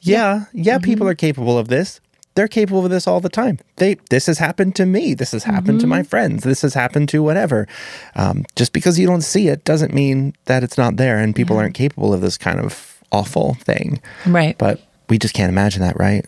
[0.00, 0.84] yeah, yeah, mm-hmm.
[0.84, 2.00] people are capable of this.
[2.34, 3.60] They're capable of this all the time.
[3.76, 5.14] They this has happened to me.
[5.14, 5.78] This has happened mm-hmm.
[5.78, 6.08] to my mm-hmm.
[6.08, 6.42] friends.
[6.42, 7.68] This has happened to whatever.
[8.16, 11.54] Um, just because you don't see it doesn't mean that it's not there, and people
[11.56, 11.62] yeah.
[11.62, 14.02] aren't capable of this kind of awful thing.
[14.26, 14.58] Right.
[14.58, 16.26] But we just can't imagine that, right?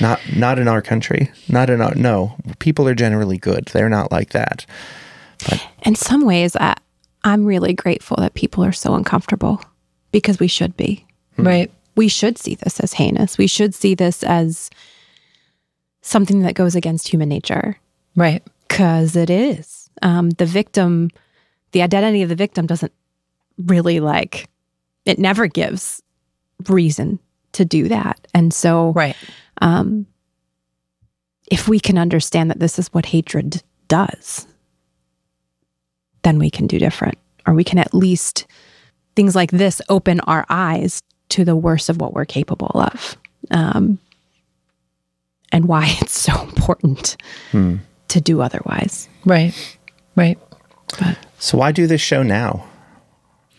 [0.00, 1.30] Not not in our country.
[1.48, 2.36] Not in our no.
[2.58, 3.66] People are generally good.
[3.66, 4.66] They're not like that.
[5.48, 6.74] But in some ways, I,
[7.24, 9.62] I'm really grateful that people are so uncomfortable
[10.12, 11.04] because we should be.
[11.36, 11.46] Hmm.
[11.46, 11.72] Right.
[11.96, 13.38] We should see this as heinous.
[13.38, 14.70] We should see this as
[16.00, 17.76] something that goes against human nature.
[18.16, 18.42] Right.
[18.68, 19.90] Because it is.
[20.00, 21.10] Um, the victim,
[21.72, 22.92] the identity of the victim doesn't
[23.66, 24.48] really like,
[25.04, 26.02] it never gives
[26.68, 27.18] reason
[27.52, 28.26] to do that.
[28.34, 29.16] And so, right.
[29.62, 30.06] Um,
[31.50, 34.46] if we can understand that this is what hatred does,
[36.22, 37.16] then we can do different.
[37.46, 38.46] Or we can at least,
[39.16, 43.16] things like this open our eyes to the worst of what we're capable of.
[43.50, 43.98] Um,
[45.52, 47.16] and why it's so important
[47.52, 47.76] hmm.
[48.08, 49.08] to do otherwise.
[49.24, 49.78] Right.
[50.16, 50.38] Right.
[50.98, 52.66] But, so why do this show now?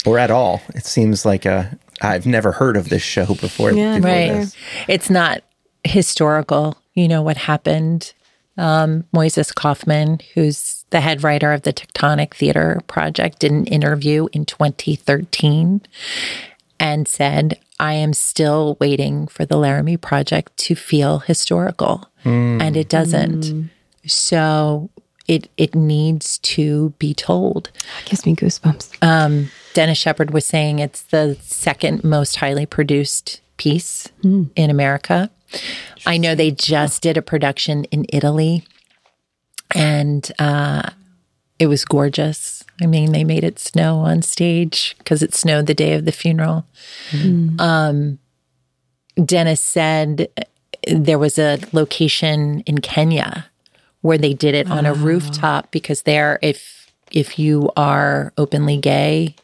[0.05, 0.61] Or at all?
[0.75, 3.71] It seems like a I've never heard of this show before.
[3.71, 4.31] Yeah, before right.
[4.33, 4.55] This.
[4.89, 5.43] It's not
[5.83, 6.77] historical.
[6.93, 8.13] You know what happened.
[8.57, 14.27] Um, Moises Kaufman, who's the head writer of the Tectonic Theater Project, did an interview
[14.31, 15.81] in 2013
[16.79, 22.07] and said, I am still waiting for the Laramie Project to feel historical.
[22.23, 22.61] Mm.
[22.61, 23.45] And it doesn't.
[23.45, 23.69] Mm.
[24.05, 24.89] So
[25.27, 27.71] it it needs to be told.
[27.73, 28.97] That gives me goosebumps.
[29.01, 34.49] Um, Dennis Shepard was saying it's the second most highly produced piece mm.
[34.55, 35.29] in America.
[36.05, 38.65] I know they just did a production in Italy,
[39.73, 40.89] and uh,
[41.59, 42.63] it was gorgeous.
[42.81, 46.11] I mean, they made it snow on stage because it snowed the day of the
[46.11, 46.65] funeral.
[47.11, 47.59] Mm.
[47.59, 48.19] Um,
[49.23, 50.27] Dennis said
[50.87, 53.45] there was a location in Kenya
[54.01, 59.35] where they did it on a rooftop because there, if if you are openly gay,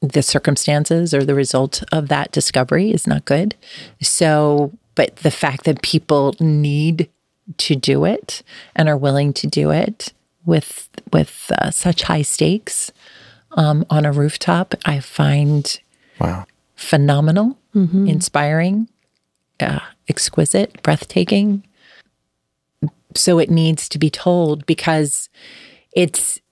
[0.00, 3.54] the circumstances or the result of that discovery is not good.
[4.00, 7.08] So, but the fact that people need
[7.56, 8.42] to do it
[8.76, 10.12] and are willing to do it
[10.44, 12.92] with with uh, such high stakes
[13.52, 15.80] um, on a rooftop, I find
[16.20, 18.08] wow phenomenal, mm-hmm.
[18.08, 18.88] inspiring,
[19.58, 21.64] uh, exquisite, breathtaking.
[23.14, 25.30] So it needs to be told because
[25.92, 26.42] it's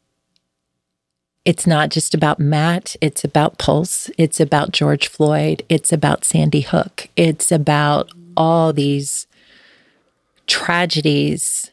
[1.44, 6.62] it's not just about Matt, it's about Pulse, it's about George Floyd, it's about Sandy
[6.62, 9.26] Hook, it's about all these
[10.46, 11.70] tragedies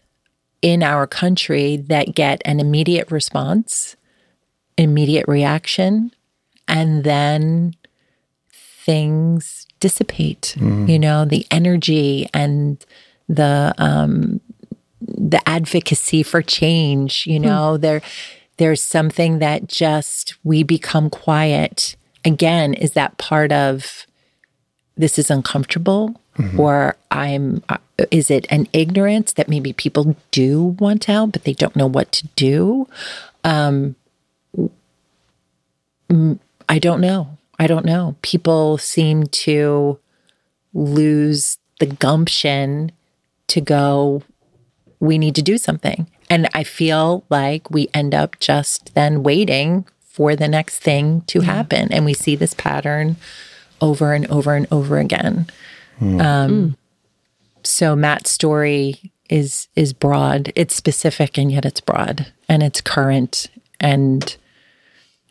[0.62, 3.96] in our country that get an immediate response,
[4.78, 6.12] immediate reaction,
[6.68, 7.76] and then
[8.52, 10.56] things dissipate.
[10.58, 10.90] Mm.
[10.90, 12.84] You know, the energy and
[13.30, 14.42] the um,
[15.02, 17.28] the advocacy for change.
[17.28, 17.46] You hmm.
[17.46, 17.82] know, mm.
[17.82, 18.02] there
[18.58, 21.96] there's something that just we become quiet.
[22.24, 24.08] Again, is that part of
[24.98, 26.20] this is uncomfortable?
[26.38, 26.60] Mm-hmm.
[26.60, 27.78] Or I'm, uh,
[28.12, 31.88] is it an ignorance that maybe people do want to help, but they don't know
[31.88, 32.88] what to do?
[33.44, 33.96] Um,
[36.70, 37.38] I don't know.
[37.58, 38.16] I don't know.
[38.22, 39.98] People seem to
[40.74, 42.92] lose the gumption
[43.48, 44.24] to go,
[45.00, 46.10] we need to do something.
[46.30, 51.40] And I feel like we end up just then waiting for the next thing to
[51.40, 51.46] yeah.
[51.46, 51.92] happen.
[51.92, 53.18] And we see this pattern
[53.82, 55.48] over and over and over again.
[56.02, 56.22] Mm.
[56.22, 56.76] Um, mm.
[57.64, 60.52] So Matt's story is is broad.
[60.56, 63.48] It's specific and yet it's broad and it's current
[63.80, 64.36] and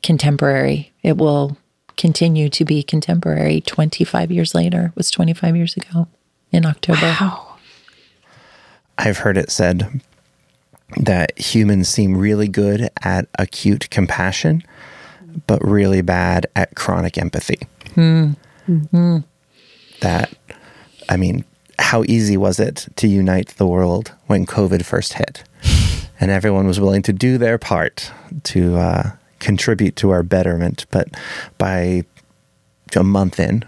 [0.02, 0.92] contemporary.
[1.02, 1.56] It will
[1.96, 4.86] continue to be contemporary 25 years later.
[4.86, 6.08] It was 25 years ago
[6.50, 7.16] in October.
[7.20, 7.56] Wow.
[8.98, 10.00] I've heard it said
[10.96, 14.62] that humans seem really good at acute compassion,
[15.46, 17.58] but really bad at chronic empathy.
[17.94, 18.32] Hmm.
[18.68, 19.18] Mm-hmm.
[20.00, 20.32] That,
[21.08, 21.44] I mean,
[21.78, 25.44] how easy was it to unite the world when COVID first hit?
[26.20, 28.10] And everyone was willing to do their part
[28.44, 30.86] to uh, contribute to our betterment.
[30.92, 31.08] But
[31.58, 32.04] by
[32.94, 33.64] a month in,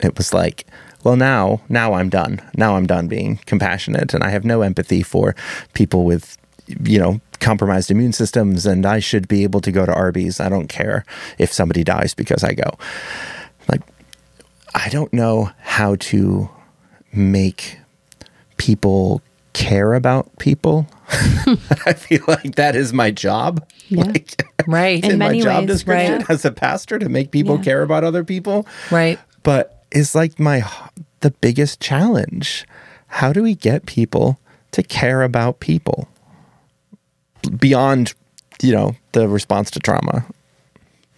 [0.00, 0.66] it was like,
[1.02, 2.40] well now now i'm done.
[2.56, 4.14] Now i'm done being compassionate.
[4.14, 5.34] And i have no empathy for
[5.72, 6.38] people with
[6.84, 8.66] you know compromised immune systems.
[8.66, 10.40] And i should be able to go to arby's.
[10.40, 11.04] I don't care
[11.38, 12.78] if somebody dies because i go
[14.74, 16.48] i don't know how to
[17.12, 17.78] make
[18.56, 19.20] people
[19.52, 20.86] care about people
[21.86, 24.04] i feel like that is my job yeah.
[24.04, 26.30] Like, right in, in my job ways, description right.
[26.30, 27.62] as a pastor to make people yeah.
[27.62, 30.62] care about other people right but it's like my
[31.22, 32.66] the biggest challenge.
[33.06, 34.38] How do we get people
[34.72, 36.08] to care about people
[37.58, 38.14] beyond,
[38.60, 40.26] you know, the response to trauma?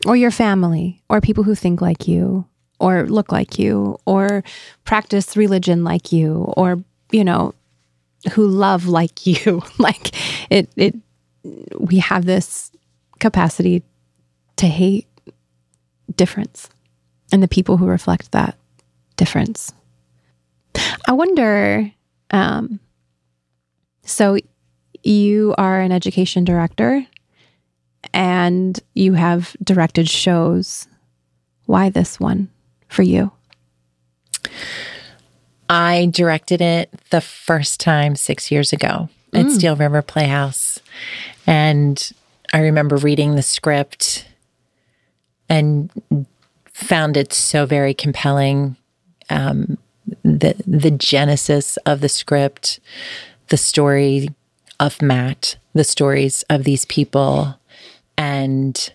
[0.06, 2.46] Or your family, or people who think like you,
[2.84, 4.44] or look like you, or
[4.84, 7.54] practice religion like you, or, you know,
[8.32, 9.62] who love like you.
[9.78, 10.14] like
[10.50, 10.94] it, it,
[11.78, 12.70] we have this
[13.20, 13.82] capacity
[14.56, 15.06] to hate
[16.14, 16.68] difference
[17.32, 18.56] and the people who reflect that
[19.16, 19.72] difference.
[21.08, 21.90] I wonder
[22.30, 22.80] um,
[24.02, 24.36] so
[25.02, 27.06] you are an education director
[28.12, 30.86] and you have directed shows.
[31.66, 32.50] Why this one
[32.94, 33.30] for you?
[35.68, 39.50] I directed it the first time six years ago at mm.
[39.50, 40.78] Steel River Playhouse.
[41.46, 42.12] And
[42.52, 44.26] I remember reading the script
[45.48, 45.90] and
[46.72, 48.76] found it so very compelling.
[49.30, 49.78] Um,
[50.22, 52.78] the the genesis of the script,
[53.48, 54.28] the story
[54.78, 57.58] of Matt, the stories of these people,
[58.18, 58.92] and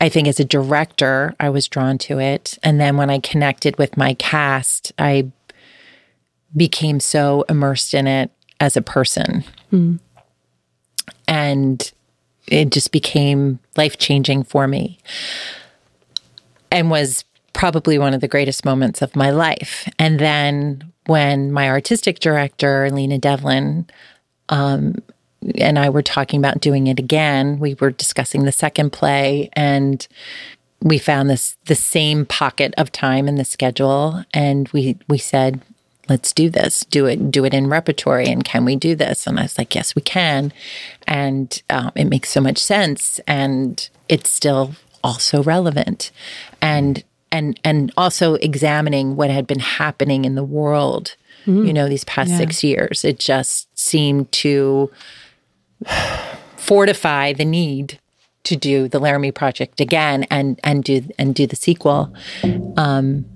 [0.00, 2.58] I think as a director, I was drawn to it.
[2.62, 5.30] And then when I connected with my cast, I
[6.56, 9.44] became so immersed in it as a person.
[9.72, 10.00] Mm.
[11.28, 11.92] And
[12.48, 14.98] it just became life changing for me
[16.72, 19.88] and was probably one of the greatest moments of my life.
[19.98, 23.86] And then when my artistic director, Lena Devlin,
[24.48, 24.96] um,
[25.56, 30.06] and I were talking about doing it again, we were discussing the second play and
[30.82, 35.60] we found this the same pocket of time in the schedule and we we said
[36.08, 36.84] let's do this.
[36.86, 39.26] Do it do it in repertory and can we do this?
[39.26, 40.52] And i was like yes we can.
[41.06, 44.72] And um, it makes so much sense and it's still
[45.02, 46.10] also relevant.
[46.60, 51.14] And and and also examining what had been happening in the world
[51.46, 51.66] mm.
[51.66, 52.38] you know these past yeah.
[52.38, 53.04] six years.
[53.04, 54.90] It just seemed to
[56.56, 57.98] fortify the need
[58.42, 62.14] to do the laramie project again and and do and do the sequel
[62.76, 63.26] um,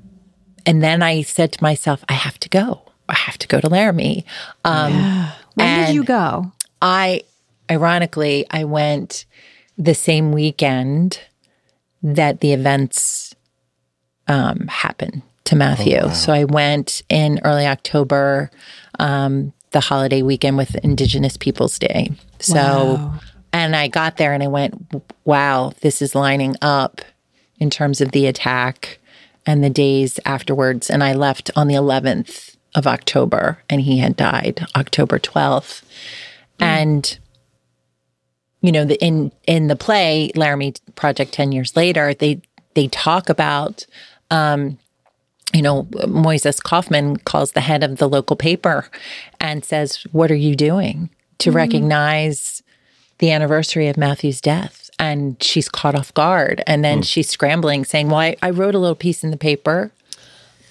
[0.67, 2.83] and then I said to myself, I have to go.
[3.09, 4.25] I have to go to Laramie.
[4.65, 5.33] Um, yeah.
[5.55, 6.53] When did you go?
[6.81, 7.23] I,
[7.71, 9.27] ironically, I went
[9.77, 11.21] the same weekend
[12.03, 13.35] that the events
[14.27, 15.99] um, happened to Matthew.
[16.01, 16.13] Oh, wow.
[16.13, 18.51] So I went in early October,
[18.99, 22.13] um, the holiday weekend with Indigenous Peoples Day.
[22.39, 22.55] So,
[22.95, 23.21] wow.
[23.53, 27.03] and I got there and I went, wow, this is lining up
[27.59, 28.99] in terms of the attack
[29.45, 30.89] and the days afterwards.
[30.89, 35.83] And I left on the 11th of October, and he had died October 12th.
[36.59, 36.67] Mm.
[36.67, 37.19] And
[38.63, 42.41] you know, the, in in the play Laramie Project 10 years later, they
[42.75, 43.87] they talk about
[44.31, 44.79] um,
[45.55, 48.89] you know, Moises Kaufman calls the head of the local paper
[49.41, 52.63] and says, What are you doing to mm recognize
[53.19, 54.81] the anniversary of Matthew's death?
[54.97, 56.63] and she's caught off guard.
[56.69, 57.05] And then mm.
[57.05, 59.91] she's scrambling, saying, Well, I, I wrote a little piece in the paper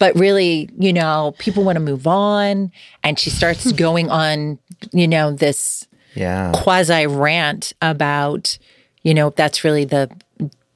[0.04, 2.74] but really, you know, people want to move on.
[3.04, 4.60] And she starts going on,
[4.92, 6.52] you know, this yeah.
[6.54, 8.58] quasi rant about,
[9.04, 10.12] you know, that's really the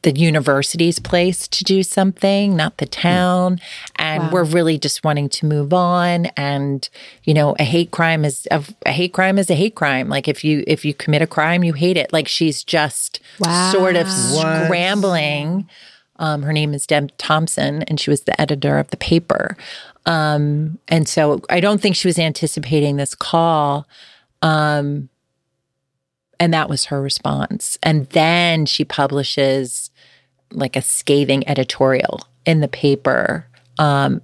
[0.08, 2.92] the university's place to do something, not the hmm.
[2.92, 3.62] town.
[3.98, 4.30] And wow.
[4.32, 6.28] we're really just wanting to move on.
[6.38, 6.88] And
[7.26, 10.08] you know, a hate crime is a, a, hate crime is a hate crime.
[10.08, 12.14] Like if you if you commit a crime, you hate it.
[12.14, 13.70] Like she's just wow.
[13.74, 14.66] sort of what?
[14.66, 15.68] scrambling.
[16.20, 19.58] Um, her name is Deb Thompson, and she was the editor of the paper.
[20.06, 23.88] Um, and so I don't think she was anticipating this call.
[24.42, 25.10] Um,
[26.40, 27.78] and that was her response.
[27.84, 29.92] And then she publishes
[30.52, 33.48] like a scathing editorial in the paper.
[33.78, 34.22] Um,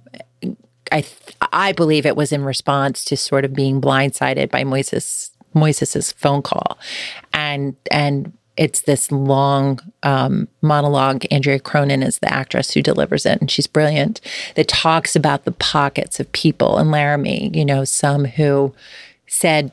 [0.92, 5.30] I th- I believe it was in response to sort of being blindsided by Moises
[5.54, 6.78] Moises's phone call,
[7.32, 11.24] and and it's this long um, monologue.
[11.30, 14.20] Andrea Cronin is the actress who delivers it, and she's brilliant.
[14.54, 17.50] That talks about the pockets of people in Laramie.
[17.52, 18.72] You know, some who
[19.26, 19.72] said,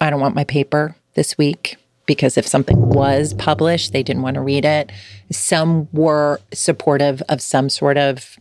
[0.00, 1.77] "I don't want my paper this week."
[2.08, 4.90] Because if something was published, they didn't want to read it.
[5.30, 8.36] Some were supportive of some sort of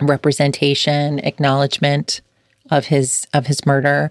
[0.00, 2.22] representation, acknowledgement
[2.70, 4.10] of his of his murder.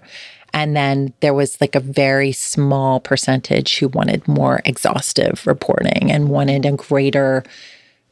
[0.54, 6.30] And then there was like a very small percentage who wanted more exhaustive reporting and
[6.30, 7.42] wanted a greater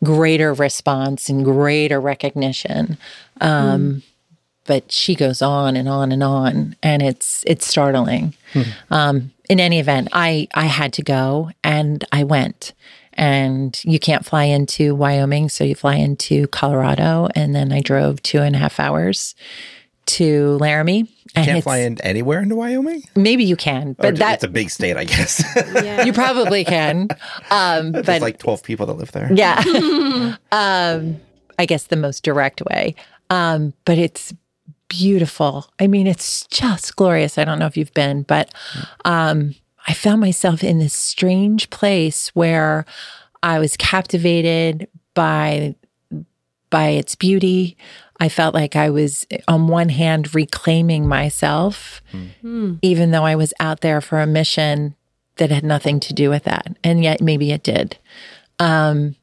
[0.03, 2.99] greater response and greater recognition.
[3.41, 4.03] Um, mm
[4.65, 8.35] but she goes on and on and on, and it's it's startling.
[8.53, 8.63] Hmm.
[8.91, 12.73] Um, in any event, I I had to go, and I went.
[13.15, 18.23] And you can't fly into Wyoming, so you fly into Colorado, and then I drove
[18.23, 19.35] two and a half hours
[20.07, 21.01] to Laramie.
[21.37, 23.03] You can't fly in anywhere into Wyoming.
[23.15, 25.43] Maybe you can, but that's a big state, I guess.
[25.85, 26.05] Yeah.
[26.05, 27.09] you probably can.
[27.51, 29.31] Um, but like twelve people that live there.
[29.33, 29.63] Yeah,
[30.53, 31.21] um,
[31.59, 32.95] I guess the most direct way.
[33.31, 34.33] Um, but it's
[34.93, 35.71] beautiful.
[35.81, 37.39] I mean, it's just glorious.
[37.39, 38.53] I don't know if you've been, but
[39.07, 39.55] um,
[39.89, 42.85] I found myself in this strange place where
[43.43, 45.75] I was captivated by
[46.69, 47.77] by its beauty.
[48.21, 52.79] I felt like I was on one hand reclaiming myself, mm.
[52.83, 54.95] even though I was out there for a mission
[55.37, 57.97] that had nothing to do with that, and yet maybe it did.
[58.59, 59.17] Um,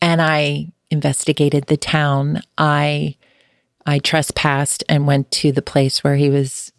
[0.00, 2.42] and I investigated the town.
[2.56, 3.16] I
[3.90, 6.70] I trespassed and went to the place where he was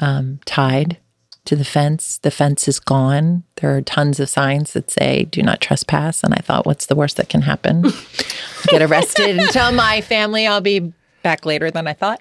[0.00, 0.98] um, tied
[1.46, 2.18] to the fence.
[2.18, 3.44] The fence is gone.
[3.56, 6.94] There are tons of signs that say "Do not trespass." And I thought, what's the
[6.94, 7.82] worst that can happen?
[8.66, 10.92] Get arrested and tell my family I'll be
[11.22, 12.20] back later than I thought.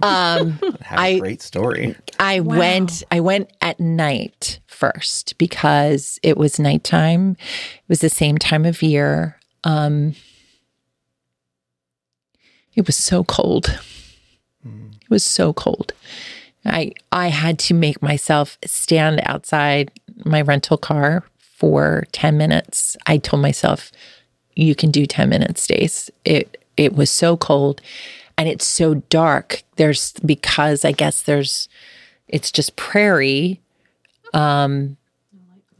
[0.00, 1.96] Um, I, great story.
[2.20, 2.56] I wow.
[2.56, 3.02] went.
[3.10, 7.32] I went at night first because it was nighttime.
[7.32, 9.40] It was the same time of year.
[9.64, 10.14] Um,
[12.78, 13.76] it was so cold.
[14.64, 14.94] Mm.
[15.02, 15.92] It was so cold.
[16.64, 19.90] I I had to make myself stand outside
[20.24, 22.96] my rental car for 10 minutes.
[23.06, 23.90] I told myself
[24.54, 26.08] you can do 10 minutes, Stace.
[26.24, 27.80] It it was so cold
[28.36, 29.64] and it's so dark.
[29.74, 31.68] There's because I guess there's
[32.28, 33.60] it's just prairie.
[34.32, 34.96] Um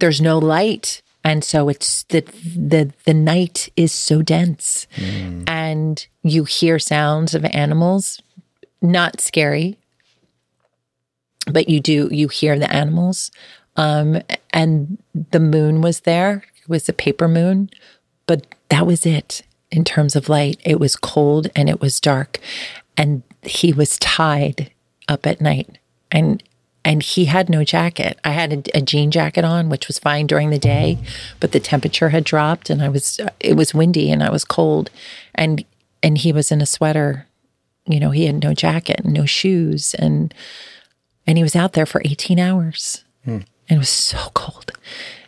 [0.01, 2.21] there's no light and so it's the
[2.57, 4.87] the the night is so dense.
[4.97, 5.45] Mm.
[5.49, 8.23] and you hear sounds of animals.
[8.81, 9.77] Not scary
[11.51, 13.31] but you do you hear the animals.
[13.77, 14.21] Um,
[14.53, 16.45] and the moon was there.
[16.63, 17.71] It was a paper moon
[18.29, 19.43] but that was it
[19.73, 20.61] in terms of light.
[20.65, 22.39] It was cold and it was dark.
[22.97, 24.71] And he was tied
[25.09, 25.79] up at night.
[26.13, 26.43] And
[26.85, 30.27] and he had no jacket i had a, a jean jacket on which was fine
[30.27, 30.99] during the day
[31.41, 34.91] but the temperature had dropped and i was it was windy and i was cold
[35.35, 35.65] and
[36.03, 37.27] and he was in a sweater
[37.87, 40.35] you know he had no jacket and no shoes and
[41.29, 43.05] and he was out there for 18 hours.
[43.25, 43.41] Hmm.
[43.69, 44.73] And it was so cold.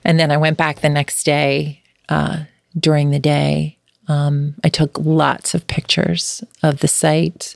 [0.03, 2.45] And then I went back the next day uh,
[2.77, 3.77] during the day.
[4.09, 7.55] Um, I took lots of pictures of the site,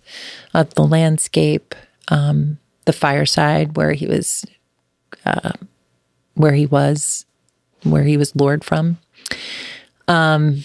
[0.53, 1.75] of the landscape,
[2.09, 4.45] um, the fireside where he was,
[5.25, 5.53] uh,
[6.35, 7.27] where he was,
[7.83, 8.99] where he was lured from.
[10.09, 10.65] Um,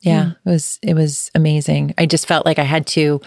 [0.00, 0.36] yeah, mm.
[0.46, 1.94] it was it was amazing.
[1.98, 3.20] I just felt like I had to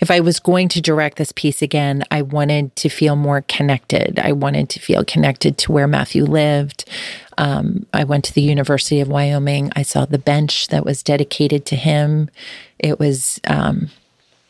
[0.00, 4.18] if I was going to direct this piece again, I wanted to feel more connected.
[4.18, 6.88] I wanted to feel connected to where Matthew lived.
[7.36, 9.70] Um, I went to the University of Wyoming.
[9.76, 12.30] I saw the bench that was dedicated to him.
[12.78, 13.90] It was um,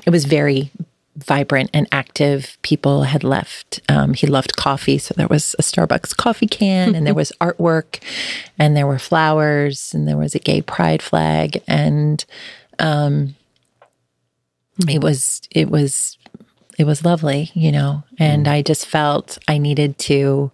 [0.06, 0.70] it was very
[1.16, 3.80] vibrant and active people had left.
[3.88, 8.00] Um, he loved coffee, so there was a Starbucks coffee can, and there was artwork,
[8.58, 12.24] and there were flowers, and there was a gay pride flag, and
[12.78, 13.36] um,
[14.88, 16.18] it was it was
[16.78, 18.02] it was lovely, you know.
[18.18, 18.50] And mm.
[18.50, 20.50] I just felt I needed to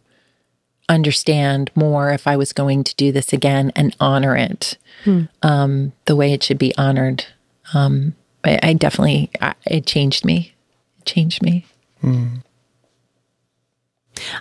[0.88, 5.28] understand more if I was going to do this again and honor it mm.
[5.42, 7.24] um, the way it should be honored.
[7.72, 10.54] Um, I, I definitely, I, it changed me.
[10.98, 11.66] It changed me.
[12.02, 12.42] Mm.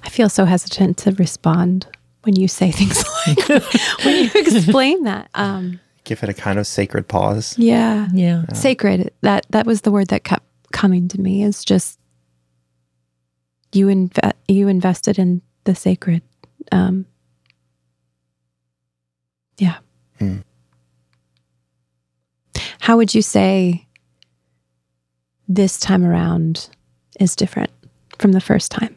[0.04, 1.88] I feel so hesitant to respond
[2.24, 3.64] when you say things like
[4.04, 5.30] when you explain that.
[5.34, 7.58] Um, Give it a kind of sacred pause.
[7.58, 8.54] Yeah, yeah, yeah.
[8.54, 9.14] Sacred.
[9.22, 11.44] That that was the word that kept coming to me.
[11.44, 12.00] Is just
[13.74, 16.24] you inve- you invested in the sacred.
[16.72, 17.06] Um,
[19.58, 19.78] yeah.
[20.20, 20.44] Mm.
[22.80, 23.86] How would you say
[25.50, 26.70] this time around
[27.20, 27.72] is different
[28.20, 28.96] from the first time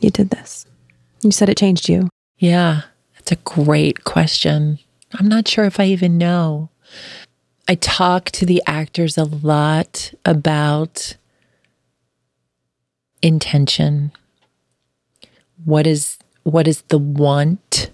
[0.00, 0.66] you did this?
[1.22, 2.08] You said it changed you.
[2.38, 2.82] Yeah,
[3.14, 4.78] that's a great question.
[5.14, 6.70] I'm not sure if I even know.
[7.68, 11.16] I talk to the actors a lot about
[13.22, 14.12] intention.
[15.64, 17.90] What is what is the want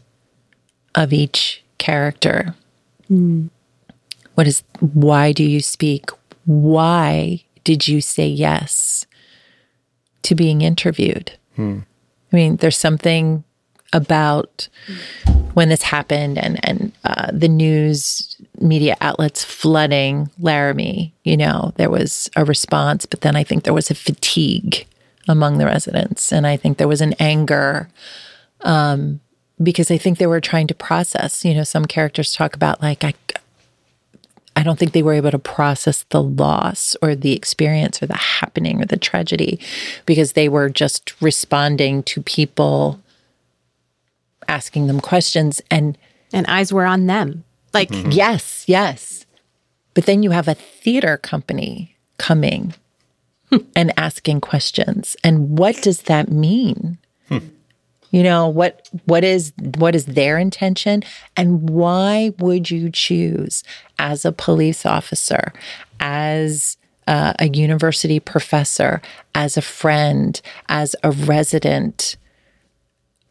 [0.95, 2.55] of each character?
[3.11, 3.51] Mm.
[4.35, 6.11] What is why do you speak?
[6.45, 9.07] Why did you say yes
[10.23, 11.33] to being interviewed?
[11.57, 11.81] Hmm.
[12.33, 13.43] I mean, there's something
[13.93, 14.69] about
[15.55, 21.13] when this happened and and uh, the news media outlets flooding Laramie.
[21.25, 24.87] You know, there was a response, but then I think there was a fatigue
[25.27, 27.89] among the residents, and I think there was an anger.
[28.61, 29.21] Um,
[29.61, 33.03] because I think they were trying to process, you know, some characters talk about like,
[33.05, 33.15] I,
[34.57, 38.17] I don't think they were able to process the loss or the experience or the
[38.17, 39.61] happening or the tragedy
[40.07, 43.01] because they were just responding to people
[44.49, 45.99] asking them questions and
[46.33, 47.45] and eyes were on them.
[47.75, 48.11] Like mm-hmm.
[48.11, 49.27] yes, yes.
[49.95, 52.75] But then you have a theater company coming
[53.77, 55.17] and asking questions.
[55.23, 56.99] And what does that mean?
[57.29, 57.39] Hmm.
[58.11, 61.03] You know, what what is what is their intention
[61.37, 63.63] and why would you choose
[63.99, 65.53] as a police officer,
[66.01, 66.77] as
[67.07, 69.01] uh, a university professor,
[69.35, 72.17] as a friend, as a resident,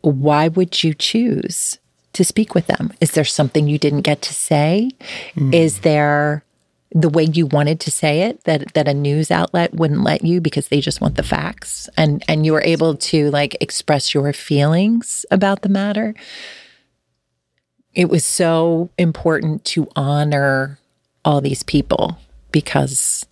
[0.02, 1.80] why would you choose
[2.14, 2.94] to speak with them?
[3.02, 4.92] Is there something you didn't get to say?
[5.36, 5.54] Mm.
[5.54, 6.45] Is there
[6.96, 10.40] the way you wanted to say it that that a news outlet wouldn't let you
[10.40, 14.32] because they just want the facts and and you were able to like express your
[14.32, 16.16] feelings about the matter
[17.94, 20.80] it was so important to honor
[21.26, 22.18] all these people
[22.52, 23.26] because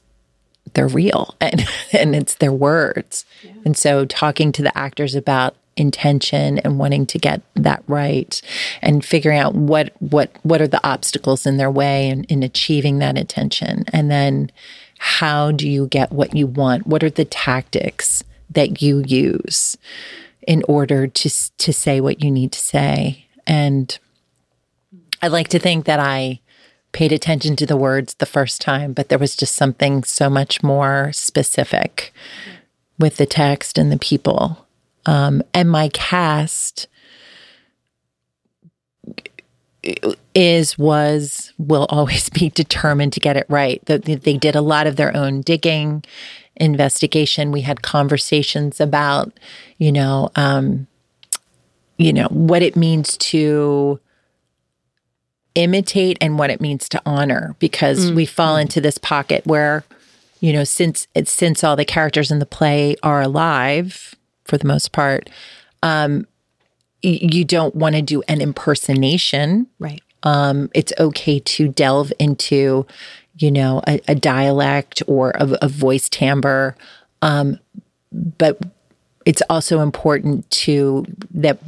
[0.74, 3.54] they're real and and it's their words yeah.
[3.64, 8.42] and so talking to the actors about intention and wanting to get that right
[8.82, 13.00] and figuring out what what what are the obstacles in their way in, in achieving
[13.00, 13.86] that intention.
[13.92, 14.52] And then
[15.00, 16.88] how do you get what you want?
[16.88, 19.78] What are the tactics that you use
[20.48, 23.26] in order to to say what you need to say?
[23.48, 23.98] And
[25.24, 26.40] i like to think that i
[26.92, 30.62] paid attention to the words the first time but there was just something so much
[30.62, 32.14] more specific
[33.00, 34.68] with the text and the people
[35.06, 36.88] um, and my cast
[40.34, 43.84] is was will always be determined to get it right.
[43.86, 46.04] That They did a lot of their own digging,
[46.56, 47.52] investigation.
[47.52, 49.34] We had conversations about,
[49.78, 50.88] you know, um,
[51.98, 54.00] you know what it means to
[55.56, 58.16] imitate and what it means to honor, because mm.
[58.16, 59.84] we fall into this pocket where,
[60.40, 64.16] you know, since since all the characters in the play are alive,
[64.46, 65.30] for the most part.
[65.82, 66.28] Um,
[67.04, 69.68] you don't want to do an impersonation.
[69.78, 70.02] Right.
[70.24, 72.88] Um, it's okay to delve into,
[73.38, 76.78] you know, a, a dialect or a, a voice timbre.
[77.22, 77.60] Um,
[78.12, 78.58] but
[79.26, 81.60] it's also important to that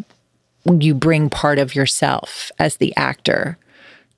[0.80, 3.57] you bring part of yourself as the actor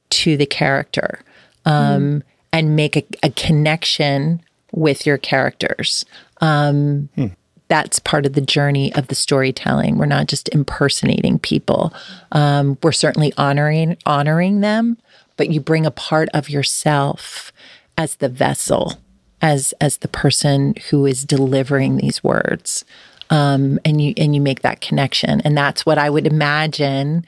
[0.09, 1.19] to the character
[1.65, 2.23] um, mm.
[2.53, 4.41] and make a, a, connection
[4.71, 6.05] with your characters.
[6.39, 7.27] Um, hmm
[7.67, 9.97] that's part of the journey of the storytelling.
[9.97, 11.93] We're not just impersonating people.
[12.31, 14.97] Um, we're certainly honoring honoring them,
[15.35, 17.51] but you bring a part of yourself
[17.97, 18.95] as the vessel,
[19.41, 22.85] as as the person who is delivering these words,
[23.29, 25.41] um, and you and you make that connection.
[25.41, 27.25] And that's what I would imagine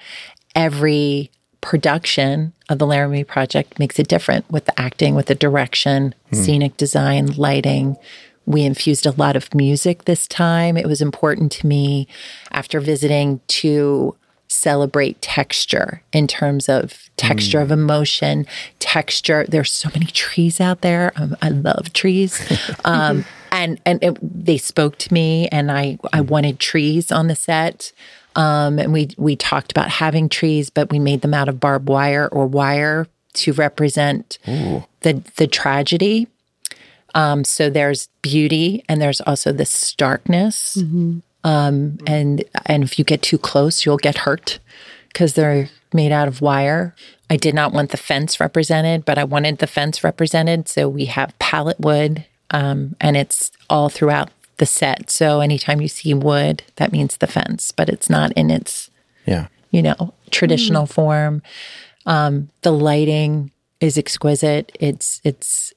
[0.55, 1.31] every
[1.61, 6.35] production of the Laramie Project makes it different with the acting, with the direction, hmm.
[6.35, 7.97] scenic design, lighting
[8.49, 10.75] we infused a lot of music this time.
[10.75, 12.07] It was important to me
[12.51, 14.15] after visiting to
[14.47, 17.61] celebrate texture in terms of texture mm.
[17.61, 18.47] of emotion,
[18.79, 19.45] texture.
[19.47, 21.13] There's so many trees out there.
[21.15, 22.41] Um, I love trees.
[22.85, 27.35] Um, and and it, they spoke to me and I I wanted trees on the
[27.35, 27.91] set.
[28.35, 31.89] Um, and we we talked about having trees, but we made them out of barbed
[31.89, 34.85] wire or wire to represent Ooh.
[35.01, 36.27] the the tragedy
[37.15, 40.77] um, so there's beauty and there's also this starkness.
[40.77, 41.19] Mm-hmm.
[41.43, 44.59] Um, and and if you get too close, you'll get hurt
[45.07, 46.95] because they're made out of wire.
[47.29, 50.67] I did not want the fence represented, but I wanted the fence represented.
[50.67, 55.09] So we have pallet wood, um, and it's all throughout the set.
[55.09, 58.89] So anytime you see wood, that means the fence, but it's not in its
[59.25, 60.91] yeah you know traditional mm.
[60.93, 61.41] form.
[62.05, 64.75] Um, the lighting is exquisite.
[64.79, 65.73] It's it's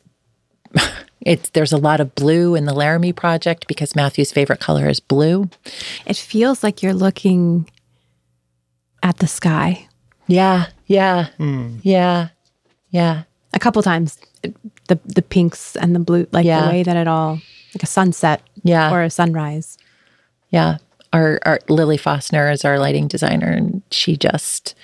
[1.24, 5.00] It's there's a lot of blue in the Laramie project because Matthew's favorite color is
[5.00, 5.48] blue.
[6.06, 7.70] It feels like you're looking
[9.02, 9.88] at the sky.
[10.26, 11.80] Yeah, yeah, mm.
[11.82, 12.28] yeah,
[12.90, 13.24] yeah.
[13.54, 14.18] A couple times,
[14.88, 16.64] the the pinks and the blue, like yeah.
[16.64, 17.40] the way that it all,
[17.74, 19.78] like a sunset, yeah, or a sunrise.
[20.50, 20.78] Yeah,
[21.12, 24.74] our, our Lily Fostner is our lighting designer, and she just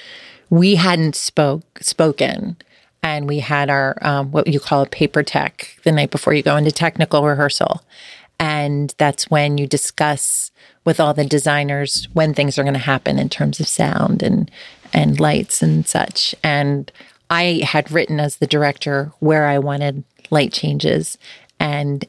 [0.50, 2.56] we hadn't spoke spoken
[3.02, 6.42] and we had our um, what you call a paper tech the night before you
[6.42, 7.82] go into technical rehearsal.
[8.40, 10.50] And that's when you discuss
[10.84, 14.50] with all the designers when things are going to happen in terms of sound and
[14.92, 16.34] and lights and such.
[16.42, 16.90] And
[17.30, 21.18] i had written as the director where i wanted light changes.
[21.60, 22.04] And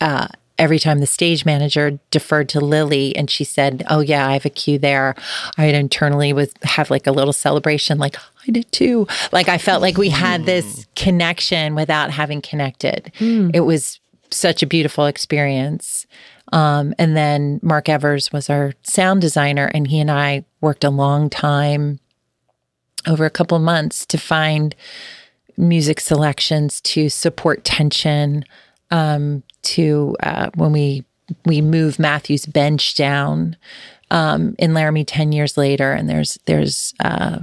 [0.00, 0.28] uh,
[0.58, 4.44] every time the stage manager deferred to Lily and she said, "Oh yeah, I have
[4.44, 5.14] a cue there,"
[5.56, 9.06] I'd internally would have like a little celebration, like I did too.
[9.32, 13.12] Like I felt like we had this connection without having connected.
[13.18, 13.54] Mm.
[13.54, 14.00] It was
[14.30, 16.06] such a beautiful experience.
[16.52, 20.90] Um, and then Mark Evers was our sound designer, and he and I worked a
[20.90, 22.00] long time
[23.06, 24.74] over a couple months to find
[25.56, 28.44] music selections to support tension
[28.90, 31.04] um, to uh, when we
[31.46, 33.56] we move Matthew's bench down
[34.10, 37.40] um, in Laramie ten years later, and there's there's uh,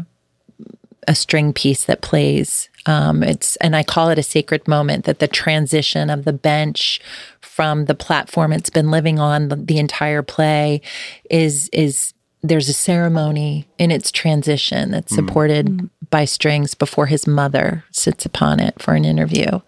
[1.07, 2.69] a string piece that plays.
[2.85, 6.99] Um, it's and I call it a sacred moment that the transition of the bench
[7.41, 10.81] from the platform it's been living on the, the entire play
[11.29, 15.89] is is there's a ceremony in its transition that's supported mm.
[16.09, 19.59] by strings before his mother sits upon it for an interview.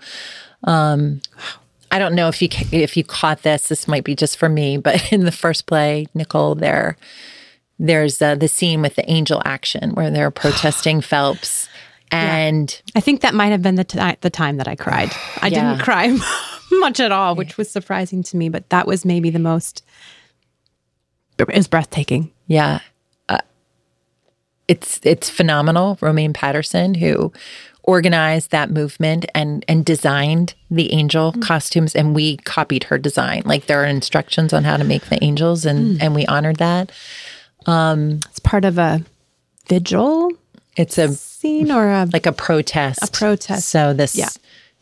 [0.64, 1.22] Um,
[1.94, 3.68] I don't know if you if you caught this.
[3.68, 6.98] This might be just for me, but in the first play, Nicole, there
[7.78, 11.70] there's uh, the scene with the angel action where they're protesting Phelps,
[12.12, 12.92] and yeah.
[12.96, 15.12] I think that might have been the t- the time that I cried.
[15.40, 15.70] I yeah.
[15.70, 16.18] didn't cry
[16.72, 19.84] much at all, which was surprising to me, but that was maybe the most.
[21.38, 22.32] It was breathtaking.
[22.48, 22.80] Yeah,
[23.30, 23.38] uh,
[24.68, 26.00] it's it's phenomenal.
[26.02, 27.32] Romaine Patterson, who
[27.84, 31.42] organized that movement and and designed the angel mm.
[31.42, 35.22] costumes and we copied her design like there are instructions on how to make the
[35.24, 36.02] angels and mm.
[36.02, 36.92] and we honored that
[37.66, 39.04] um it's part of a
[39.68, 40.32] vigil
[40.78, 44.30] it's a scene or a like a protest a protest so this yeah.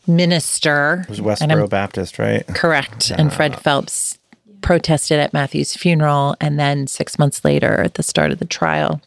[0.06, 3.16] minister it was westboro baptist right correct yeah.
[3.18, 4.16] and fred phelps
[4.60, 9.00] protested at matthew's funeral and then six months later at the start of the trial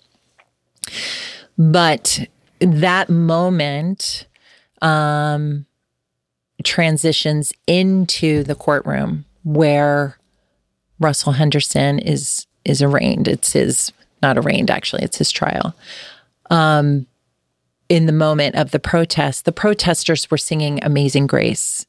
[1.57, 2.27] but
[2.59, 4.25] that moment
[4.81, 5.65] um,
[6.63, 10.17] transitions into the courtroom where
[10.99, 13.27] Russell Henderson is is arraigned.
[13.27, 13.91] It's his
[14.21, 15.03] not arraigned actually.
[15.03, 15.75] It's his trial.
[16.49, 17.05] Um,
[17.89, 21.85] in the moment of the protest, the protesters were singing "Amazing Grace"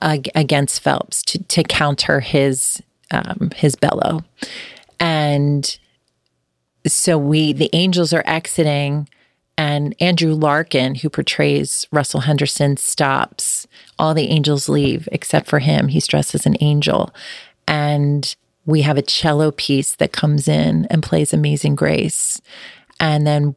[0.00, 4.24] ag- against Phelps to, to counter his um, his bellow,
[4.98, 5.78] and
[6.86, 9.08] so we the angels are exiting
[9.58, 13.66] and Andrew Larkin, who portrays Russell Henderson, stops.
[13.98, 15.88] All the angels leave except for him.
[15.88, 17.14] He's dressed as an angel.
[17.66, 18.34] And
[18.66, 22.40] we have a cello piece that comes in and plays Amazing Grace.
[23.00, 23.54] And then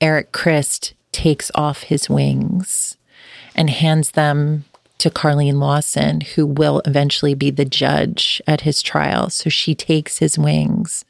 [0.00, 2.96] Eric Christ takes off his wings
[3.54, 4.64] and hands them
[4.98, 9.30] to Carlene Lawson, who will eventually be the judge at his trial.
[9.30, 11.04] So she takes his wings.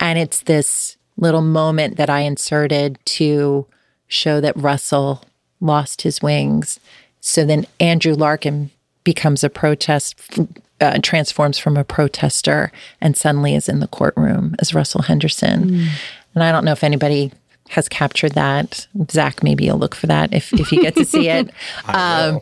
[0.00, 3.66] And it's this little moment that I inserted to
[4.08, 5.24] show that Russell
[5.60, 6.80] lost his wings.
[7.20, 8.70] So then Andrew Larkin
[9.04, 10.16] becomes a protest,
[10.80, 15.70] uh, transforms from a protester, and suddenly is in the courtroom as Russell Henderson.
[15.70, 15.88] Mm.
[16.34, 17.32] And I don't know if anybody
[17.70, 18.86] has captured that.
[19.10, 21.50] Zach, maybe you'll look for that if, if you get to see it.
[21.86, 22.40] um,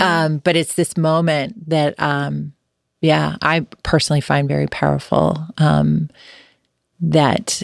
[0.00, 2.52] um, but it's this moment that, um,
[3.00, 5.46] yeah, I personally find very powerful.
[5.58, 6.10] Um,
[7.00, 7.62] that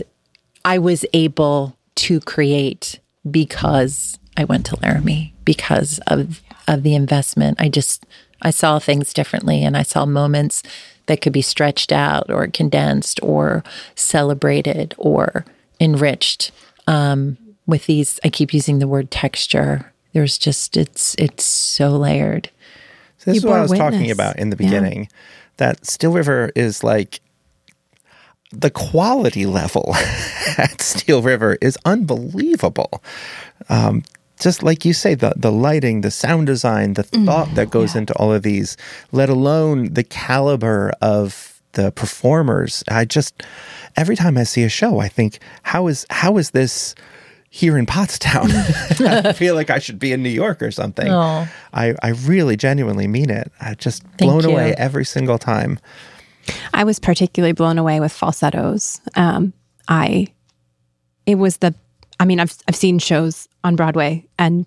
[0.64, 3.00] I was able to create
[3.30, 7.60] because I went to Laramie because of of the investment.
[7.60, 8.06] I just
[8.42, 10.62] I saw things differently and I saw moments
[11.06, 15.44] that could be stretched out or condensed or celebrated or
[15.80, 16.52] enriched
[16.86, 17.36] um,
[17.66, 18.20] with these.
[18.24, 19.92] I keep using the word texture.
[20.12, 22.50] There's just it's it's so layered.
[23.18, 23.92] So this you is what I was witness.
[23.92, 25.02] talking about in the beginning.
[25.02, 25.16] Yeah.
[25.56, 27.20] That Steel River is like
[28.52, 29.94] the quality level
[30.58, 33.02] at Steel River is unbelievable.
[33.68, 34.02] Um,
[34.40, 37.70] just like you say, the the lighting, the sound design, the mm, thought mm, that
[37.70, 38.00] goes yeah.
[38.00, 38.76] into all of these,
[39.12, 42.82] let alone the caliber of the performers.
[42.88, 43.42] I just
[43.96, 46.94] every time I see a show, I think, how is how is this
[47.50, 48.50] here in Pottstown?
[49.26, 51.10] I feel like I should be in New York or something.
[51.74, 53.52] I I really genuinely mean it.
[53.60, 54.50] I just Thank blown you.
[54.50, 55.78] away every single time.
[56.74, 59.00] I was particularly blown away with falsettos.
[59.14, 59.52] Um,
[59.88, 60.28] I,
[61.26, 61.74] it was the,
[62.18, 64.66] I mean, I've I've seen shows on Broadway, and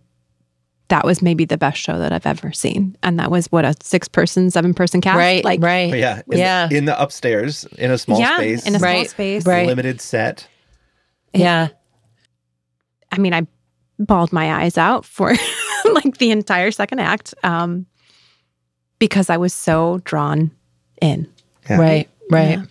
[0.90, 2.96] that was maybe the best show that I've ever seen.
[3.02, 5.18] And that was what a six person, seven person cast.
[5.18, 5.44] Right.
[5.44, 5.94] Like, right.
[5.94, 6.22] Yeah.
[6.32, 6.68] In yeah.
[6.68, 8.68] The, in the upstairs, in a small yeah, space.
[8.68, 9.08] In a right.
[9.08, 9.46] small space.
[9.46, 9.66] Right.
[9.66, 10.48] Limited set.
[11.34, 11.70] Yeah.
[13.12, 13.48] I mean, I
[13.98, 15.34] bawled my eyes out for
[15.94, 17.86] like the entire second act um,
[19.00, 20.52] because I was so drawn
[21.02, 21.32] in.
[21.70, 21.78] Yeah.
[21.78, 22.60] Right, right.
[22.60, 22.66] Yeah.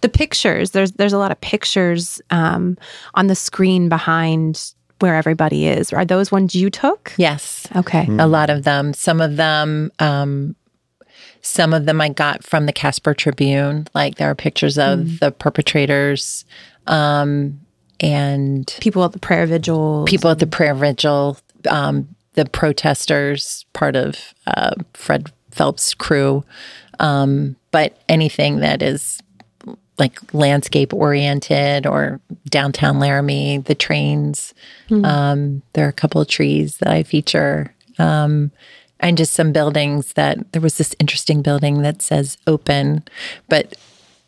[0.00, 2.78] The pictures, there's there's a lot of pictures um,
[3.14, 5.92] on the screen behind where everybody is.
[5.92, 7.12] Are those ones you took?
[7.16, 7.66] Yes.
[7.74, 8.06] Okay.
[8.06, 8.22] Mm.
[8.22, 8.94] A lot of them.
[8.94, 10.54] Some of them um,
[11.44, 13.86] some of them I got from the Casper Tribune.
[13.94, 15.18] Like there are pictures of mm.
[15.18, 16.44] the perpetrators
[16.86, 17.60] um,
[18.00, 20.04] and people at the prayer vigil.
[20.06, 21.38] People at the prayer vigil.
[21.68, 26.44] Um, the protesters, part of uh, Fred Phelps' crew.
[26.98, 29.20] Um, but anything that is
[29.98, 34.54] like landscape oriented or downtown Laramie, the trains.
[34.90, 35.04] Mm.
[35.04, 37.74] Um, there are a couple of trees that I feature.
[37.98, 38.52] Um,
[39.00, 43.02] and just some buildings that there was this interesting building that says open,
[43.48, 43.74] but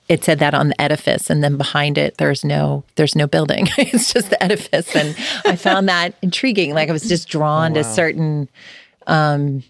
[0.09, 3.67] it said that on the edifice and then behind it there's no there's no building
[3.79, 7.75] it's just the edifice and i found that intriguing like i was just drawn oh,
[7.75, 7.83] wow.
[7.83, 8.49] to certain
[9.09, 9.65] um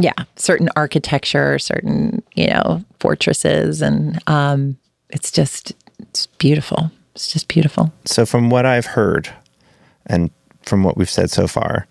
[0.00, 3.82] yeah, certain architecture, certain, you know, fortresses.
[3.82, 4.78] And um,
[5.10, 6.90] it's just, it's beautiful.
[7.14, 7.92] It's just beautiful.
[8.04, 9.32] So, from what I've heard
[10.06, 10.30] and
[10.62, 11.86] from what we've said so far,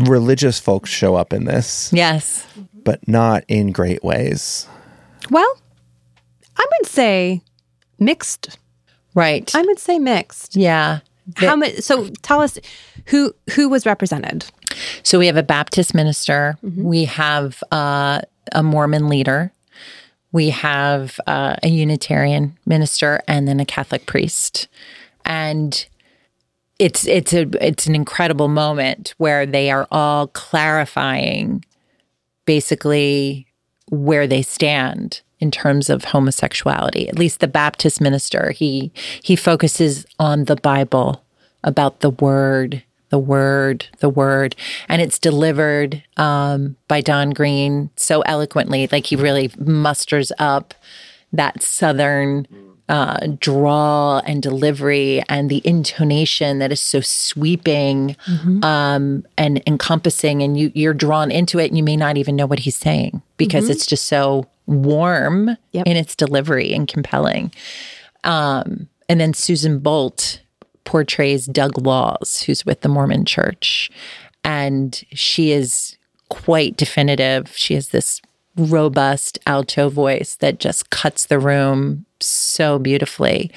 [0.00, 1.92] religious folks show up in this.
[1.92, 2.46] Yes.
[2.84, 4.68] But not in great ways.
[5.30, 5.58] Well,
[6.56, 7.42] I would say
[7.98, 8.58] mixed.
[9.14, 9.52] Right.
[9.54, 10.56] I would say mixed.
[10.56, 11.00] Yeah.
[11.36, 11.80] How much?
[11.80, 12.58] So tell us
[13.06, 14.44] who who was represented.
[15.02, 16.56] So we have a Baptist minister.
[16.64, 16.82] Mm-hmm.
[16.84, 18.20] We have uh,
[18.52, 19.52] a Mormon leader.
[20.32, 24.68] We have uh, a Unitarian minister, and then a Catholic priest.
[25.24, 25.86] And
[26.78, 31.64] it's it's a it's an incredible moment where they are all clarifying
[32.46, 33.46] basically
[33.90, 37.08] where they stand in terms of homosexuality.
[37.08, 41.22] At least the Baptist minister, he he focuses on the Bible,
[41.62, 42.82] about the word,
[43.14, 44.56] the word, the word,
[44.88, 48.88] and it's delivered um, by Don Green so eloquently.
[48.90, 50.74] Like he really musters up
[51.32, 52.48] that southern
[52.88, 58.64] uh, draw and delivery and the intonation that is so sweeping mm-hmm.
[58.64, 62.46] um, and encompassing, and you you're drawn into it, and you may not even know
[62.46, 63.72] what he's saying because mm-hmm.
[63.74, 65.86] it's just so warm yep.
[65.86, 67.52] in its delivery and compelling.
[68.24, 70.40] Um, and then Susan Bolt
[70.84, 73.90] portrays Doug Laws, who's with the Mormon Church,
[74.44, 75.96] and she is
[76.28, 77.52] quite definitive.
[77.56, 78.20] She has this
[78.56, 83.50] robust alto voice that just cuts the room so beautifully.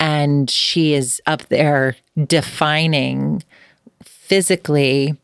[0.00, 1.96] And she is up there
[2.26, 3.42] defining
[4.02, 5.16] physically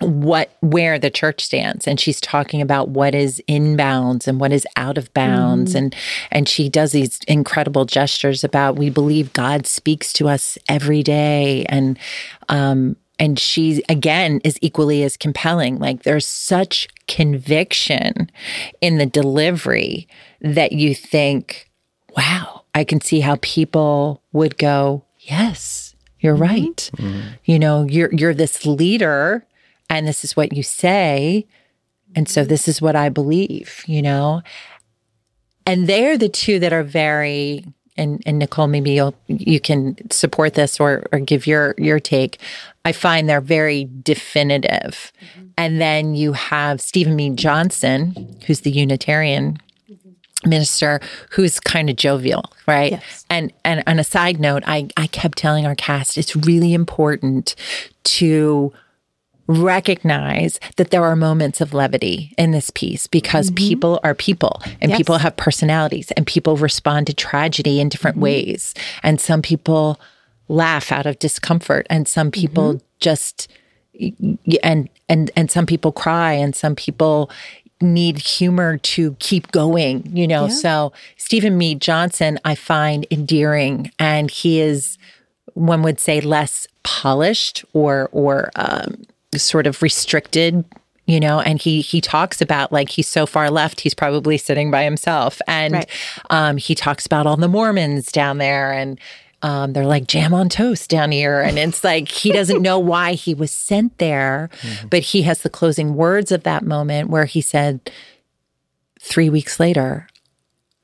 [0.00, 4.52] what where the church stands and she's talking about what is in bounds and what
[4.52, 5.78] is out of bounds mm.
[5.78, 5.96] and
[6.32, 11.64] and she does these incredible gestures about we believe God speaks to us every day
[11.68, 11.96] and
[12.48, 18.30] um and she again is equally as compelling like there's such conviction
[18.80, 20.08] in the delivery
[20.40, 21.70] that you think
[22.16, 26.42] wow i can see how people would go yes you're mm-hmm.
[26.42, 27.28] right mm-hmm.
[27.44, 29.46] you know you're you're this leader
[29.88, 31.46] and this is what you say
[32.14, 34.42] and so this is what i believe you know
[35.66, 37.64] and they're the two that are very
[37.96, 42.40] and, and Nicole, maybe you'll you can support this or or give your your take.
[42.84, 45.12] I find they're very definitive.
[45.20, 45.46] Mm-hmm.
[45.56, 49.58] And then you have Stephen Mead Johnson, who's the Unitarian
[49.88, 50.48] mm-hmm.
[50.48, 52.92] minister, who's kind of jovial, right?
[52.92, 53.24] Yes.
[53.30, 57.54] And and on a side note, I I kept telling our cast it's really important
[58.04, 58.72] to
[59.46, 63.66] recognize that there are moments of levity in this piece because mm-hmm.
[63.66, 64.98] people are people and yes.
[64.98, 68.24] people have personalities and people respond to tragedy in different mm-hmm.
[68.24, 68.74] ways.
[69.02, 70.00] And some people
[70.48, 72.86] laugh out of discomfort and some people mm-hmm.
[73.00, 73.48] just
[74.62, 77.30] and and and some people cry and some people
[77.80, 80.46] need humor to keep going, you know.
[80.46, 80.54] Yeah.
[80.54, 84.96] So Stephen Mead Johnson I find endearing and he is
[85.52, 89.04] one would say less polished or or um,
[89.40, 90.64] sort of restricted
[91.06, 94.70] you know and he he talks about like he's so far left he's probably sitting
[94.70, 95.90] by himself and right.
[96.30, 98.98] um, he talks about all the mormons down there and
[99.42, 103.12] um, they're like jam on toast down here and it's like he doesn't know why
[103.12, 104.88] he was sent there mm-hmm.
[104.88, 107.80] but he has the closing words of that moment where he said
[109.00, 110.08] three weeks later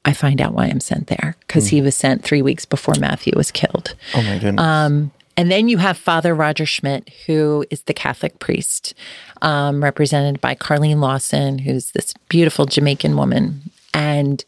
[0.05, 1.70] i find out why i'm sent there because mm.
[1.70, 5.11] he was sent three weeks before matthew was killed oh my goodness um,
[5.41, 8.93] and then you have Father Roger Schmit, who is the Catholic priest,
[9.41, 13.62] um, represented by Carlene Lawson, who's this beautiful Jamaican woman.
[13.95, 14.45] And,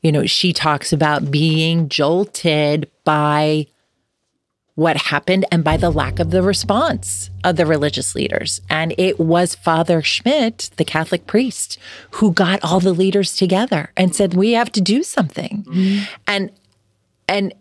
[0.00, 3.68] you know, she talks about being jolted by
[4.74, 8.60] what happened and by the lack of the response of the religious leaders.
[8.68, 11.78] And it was Father Schmit, the Catholic priest,
[12.10, 15.64] who got all the leaders together and said, We have to do something.
[15.68, 16.04] Mm-hmm.
[16.26, 16.50] And
[17.28, 17.54] and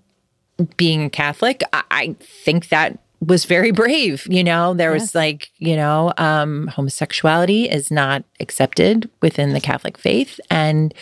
[0.77, 4.25] being a Catholic, I, I think that was very brave.
[4.29, 5.01] You know, there yes.
[5.01, 10.39] was like, you know, um, homosexuality is not accepted within the Catholic faith.
[10.49, 10.93] And,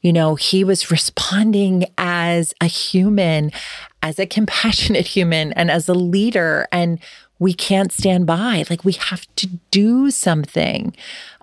[0.00, 3.52] you know, he was responding as a human,
[4.02, 6.66] as a compassionate human, and as a leader.
[6.72, 6.98] And
[7.38, 8.64] we can't stand by.
[8.68, 10.94] Like, we have to do something.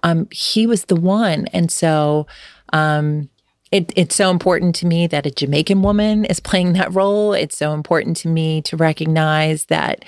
[0.03, 1.47] Um, he was the one.
[1.47, 2.27] And so,
[2.73, 3.29] um,
[3.71, 7.33] it, it's so important to me that a Jamaican woman is playing that role.
[7.33, 10.03] It's so important to me to recognize that,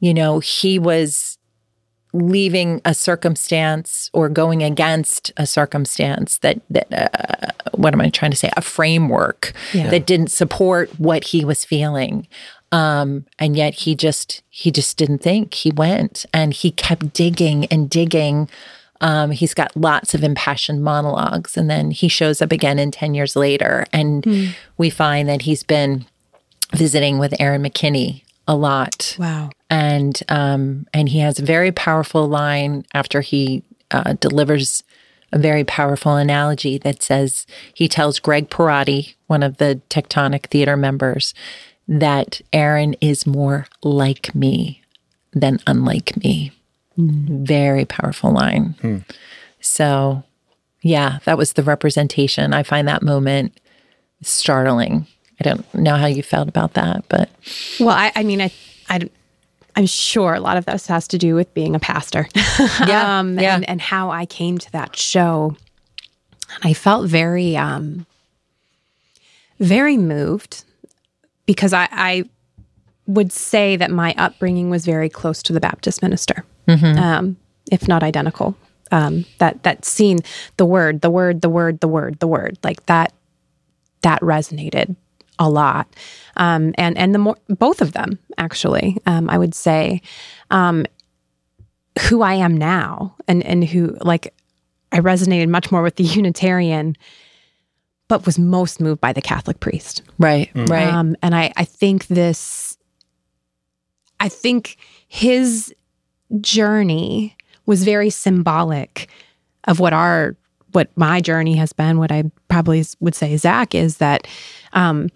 [0.00, 1.38] you know, he was
[2.12, 8.30] leaving a circumstance or going against a circumstance that that uh, what am I trying
[8.30, 8.50] to say?
[8.56, 9.90] A framework yeah.
[9.90, 12.28] that didn't support what he was feeling.
[12.70, 17.64] Um, and yet he just he just didn't think he went and he kept digging
[17.66, 18.48] and digging
[19.00, 21.56] Um, he's got lots of impassioned monologues.
[21.56, 23.86] And then he shows up again in 10 years later.
[23.92, 24.54] And mm.
[24.78, 26.06] we find that he's been
[26.72, 29.16] visiting with Aaron McKinney a lot.
[29.18, 29.50] Wow.
[29.70, 34.82] And um, and he has a very powerful line after he uh, delivers
[35.32, 40.76] a very powerful analogy that says he tells Greg Pierotti, one of the Tectonic Theater
[40.76, 41.34] members,
[41.88, 44.82] that Aaron is more like me
[45.32, 46.52] than unlike me.
[46.98, 47.46] Mm.
[47.46, 48.74] Very powerful line.
[48.80, 48.98] Hmm.
[49.60, 50.22] So,
[50.82, 52.52] yeah, that was the representation.
[52.52, 53.58] I find that moment
[54.22, 55.06] startling.
[55.40, 57.30] I don't know how you felt about that, but
[57.80, 58.52] well, I, I mean, I,
[58.88, 59.08] I,
[59.74, 62.28] I'm sure a lot of this has to do with being a pastor,
[62.86, 63.56] yeah, um, yeah.
[63.56, 65.56] And, and how I came to that show.
[66.62, 68.06] And I felt very, um,
[69.58, 70.64] very moved
[71.46, 72.24] because I, I
[73.06, 76.98] would say that my upbringing was very close to the Baptist minister, mm-hmm.
[76.98, 77.36] um,
[77.70, 78.56] if not identical.
[78.92, 80.18] Um, that that scene,
[80.56, 83.12] the word, the word, the word, the word, the word, like that,
[84.02, 84.94] that resonated
[85.38, 85.88] a lot,
[86.36, 90.00] um, and and the more both of them actually, um, I would say,
[90.50, 90.84] um,
[92.08, 94.32] who I am now, and and who like
[94.92, 96.96] I resonated much more with the Unitarian
[98.08, 100.02] but was most moved by the Catholic priest.
[100.18, 100.68] Right, mm.
[100.68, 100.92] right.
[100.92, 102.76] Um, and I, I think this,
[104.20, 104.76] I think
[105.08, 105.74] his
[106.40, 109.08] journey was very symbolic
[109.64, 110.36] of what our,
[110.72, 111.98] what my journey has been.
[111.98, 114.26] What I probably would say, Zach, is that
[114.72, 115.08] um,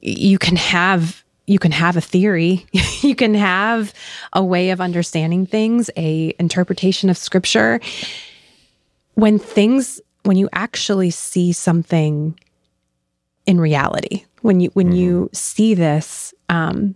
[0.00, 2.66] you can have you can have a theory
[3.00, 3.94] you can have
[4.34, 7.80] a way of understanding things a interpretation of scripture
[9.14, 12.38] when things when you actually see something
[13.46, 14.96] in reality, when you when mm-hmm.
[14.96, 16.94] you see this, um,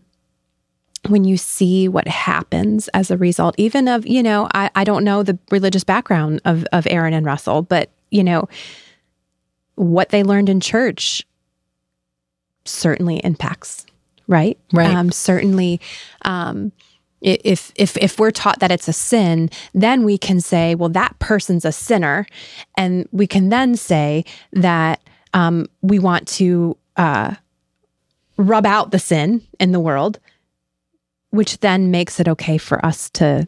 [1.09, 5.05] when you see what happens as a result, even of you know, I, I don't
[5.05, 8.49] know the religious background of of Aaron and Russell, but you know,
[9.75, 11.27] what they learned in church
[12.65, 13.87] certainly impacts,
[14.29, 14.59] right?
[14.73, 14.95] Right.
[14.95, 15.81] Um, certainly.
[16.23, 16.73] Um,
[17.21, 21.17] if if if we're taught that it's a sin then we can say well that
[21.21, 22.27] person's a sinner
[22.77, 25.01] and we can then say that
[25.33, 27.35] um, we want to uh,
[28.37, 30.19] rub out the sin in the world
[31.33, 33.47] which then makes it okay for us to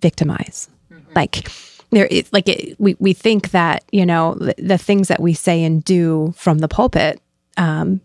[0.00, 1.12] victimize mm-hmm.
[1.14, 1.48] like
[1.90, 5.34] there is like it, we, we think that you know the, the, things that we
[5.34, 7.20] say and do from the pulpit
[7.56, 8.00] um,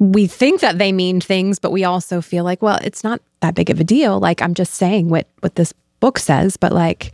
[0.00, 3.54] we think that they mean things, but we also feel like, well, it's not that
[3.54, 4.18] big of a deal.
[4.18, 7.12] Like I'm just saying what what this book says, but like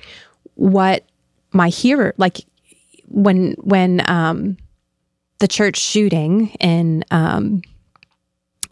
[0.55, 1.05] what
[1.53, 2.39] my hearer like
[3.09, 4.57] when when um
[5.41, 7.61] the church shooting in um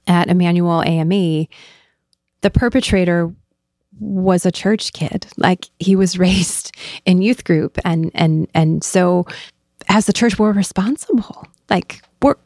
[0.07, 1.47] at Emanuel AME,
[2.41, 3.33] the perpetrator
[3.99, 5.27] was a church kid.
[5.37, 6.73] Like he was raised
[7.05, 9.27] in youth group and and and so
[9.89, 11.47] as the church we're responsible.
[11.71, 12.37] Like we're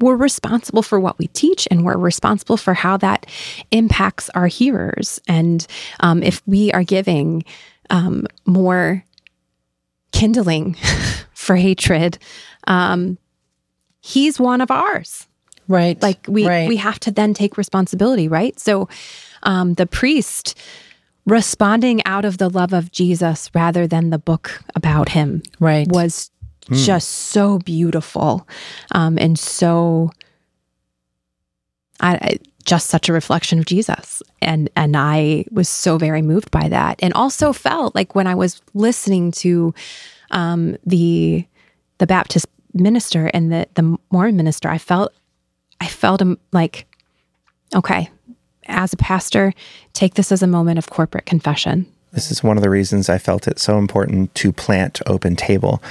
[0.00, 3.26] we're responsible for what we teach and we're responsible for how that
[3.70, 5.20] impacts our hearers.
[5.28, 5.64] And
[6.00, 7.44] um, if we are giving
[7.90, 9.04] um, more
[10.10, 10.76] kindling
[11.34, 12.18] for hatred,
[12.66, 13.16] um,
[14.00, 15.28] he's one of ours.
[15.68, 16.00] Right.
[16.02, 16.68] Like we right.
[16.68, 18.58] we have to then take responsibility, right?
[18.58, 18.88] So
[19.42, 20.58] um, the priest
[21.24, 25.86] responding out of the love of Jesus rather than the book about him right.
[25.88, 26.30] was
[26.66, 26.84] mm.
[26.84, 28.48] just so beautiful
[28.92, 30.10] um, and so
[32.00, 34.22] I, I, just such a reflection of Jesus.
[34.40, 36.98] And and I was so very moved by that.
[37.02, 39.74] And also felt like when I was listening to
[40.30, 41.46] um, the
[41.98, 45.12] the Baptist minister and the the Mormon minister, I felt
[45.82, 46.22] I felt
[46.52, 46.86] like,
[47.74, 48.08] okay,
[48.66, 49.52] as a pastor,
[49.94, 51.92] take this as a moment of corporate confession.
[52.12, 55.82] This is one of the reasons I felt it so important to plant Open Table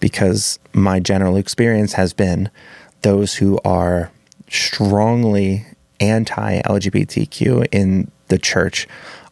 [0.00, 2.48] because my general experience has been
[3.02, 4.10] those who are
[4.48, 5.66] strongly
[6.00, 8.88] anti LGBTQ in the church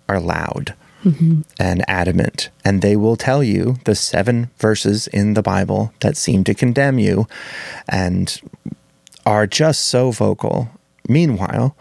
[0.06, 1.40] are loud mm-hmm.
[1.58, 2.50] and adamant.
[2.62, 6.98] And they will tell you the seven verses in the Bible that seem to condemn
[6.98, 7.26] you
[7.88, 8.38] and
[9.26, 10.68] are just so vocal.
[11.08, 11.76] Meanwhile,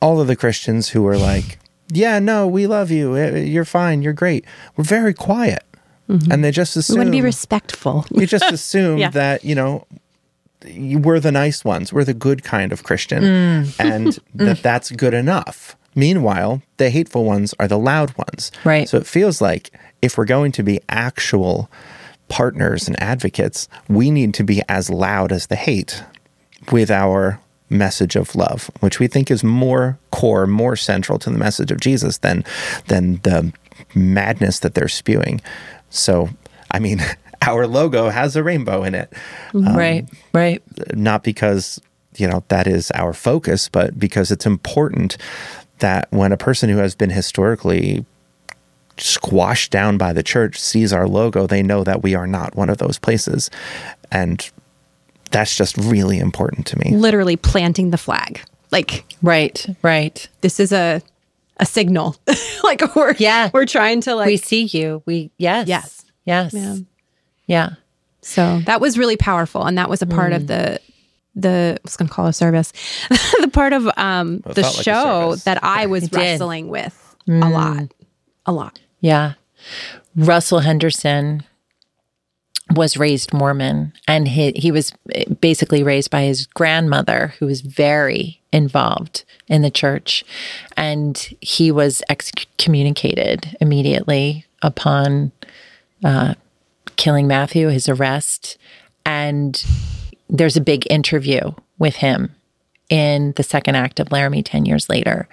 [0.00, 1.58] all of the Christians who are like,
[1.88, 3.16] yeah, no, we love you.
[3.16, 4.02] You're fine.
[4.02, 4.44] You're great.
[4.76, 5.64] We're very quiet.
[6.08, 6.32] Mm-hmm.
[6.32, 6.94] And they just assume.
[6.94, 8.06] We want to be respectful.
[8.10, 9.10] we just assume yeah.
[9.10, 9.86] that, you know,
[10.76, 11.92] we're the nice ones.
[11.92, 13.22] We're the good kind of Christian.
[13.22, 13.74] Mm.
[13.78, 15.76] And that that's good enough.
[15.94, 18.50] Meanwhile, the hateful ones are the loud ones.
[18.64, 18.88] Right.
[18.88, 19.70] So it feels like
[20.00, 21.70] if we're going to be actual
[22.28, 26.02] partners and advocates, we need to be as loud as the hate
[26.70, 27.40] with our
[27.70, 31.80] message of love, which we think is more core, more central to the message of
[31.80, 32.44] Jesus than
[32.88, 33.52] than the
[33.94, 35.40] madness that they're spewing.
[35.90, 36.28] So,
[36.70, 37.00] I mean,
[37.42, 39.12] our logo has a rainbow in it.
[39.54, 40.62] Um, right, right.
[40.94, 41.80] Not because,
[42.16, 45.16] you know, that is our focus, but because it's important
[45.78, 48.04] that when a person who has been historically
[48.98, 52.70] squashed down by the church sees our logo, they know that we are not one
[52.70, 53.50] of those places.
[54.10, 54.48] And
[55.32, 56.96] that's just really important to me.
[56.96, 58.40] Literally planting the flag.
[58.70, 60.28] Like right, right.
[60.40, 61.02] This is a
[61.58, 62.16] a signal.
[62.64, 65.02] like we're yeah, we're trying to like we see you.
[65.06, 66.76] We yes, yes, yes, yeah.
[67.46, 67.70] yeah.
[68.22, 70.36] So that was really powerful, and that was a part mm.
[70.36, 70.80] of the
[71.34, 72.72] the I was going to call a service,
[73.40, 77.44] the part of um the show like that I was wrestling with mm.
[77.44, 77.92] a lot,
[78.46, 78.80] a lot.
[79.00, 79.34] Yeah,
[80.16, 81.42] Russell Henderson
[82.74, 84.92] was raised Mormon, and he he was
[85.40, 90.24] basically raised by his grandmother, who was very involved in the church,
[90.76, 95.32] and he was excommunicated immediately upon
[96.04, 96.34] uh,
[96.96, 98.58] killing Matthew, his arrest,
[99.04, 99.64] and
[100.28, 102.34] there's a big interview with him
[102.88, 105.28] in the second act of Laramie ten years later,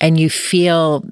[0.00, 1.04] and you feel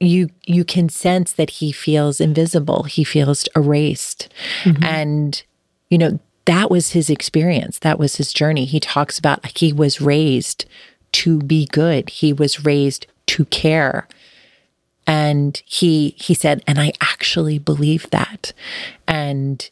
[0.00, 2.84] you you can sense that he feels invisible.
[2.84, 4.32] He feels erased.
[4.62, 4.84] Mm-hmm.
[4.84, 5.42] and
[5.90, 7.78] you know that was his experience.
[7.78, 8.66] That was his journey.
[8.66, 10.66] He talks about like, he was raised
[11.12, 12.10] to be good.
[12.10, 14.06] He was raised to care.
[15.06, 18.52] And he he said and i actually believe that.
[19.06, 19.68] And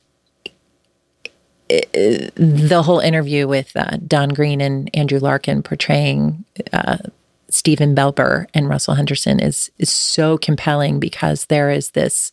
[1.69, 6.99] the whole interview with uh, Don Green and Andrew Larkin portraying uh,
[7.53, 12.31] Stephen Belber and Russell Henderson is is so compelling because there is this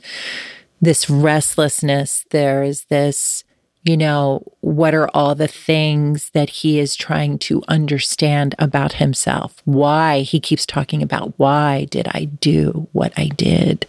[0.81, 3.43] this restlessness, there is this
[3.83, 9.61] you know, what are all the things that he is trying to understand about himself?
[9.63, 13.87] Why he keeps talking about why did I do what I did?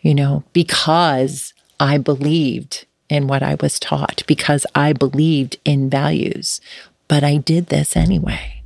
[0.00, 6.60] You know, because I believed in what I was taught, because I believed in values,
[7.06, 8.62] but I did this anyway.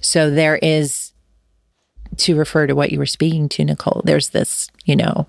[0.00, 1.07] So there is
[2.16, 5.26] to refer to what you were speaking to, Nicole, there's this, you know,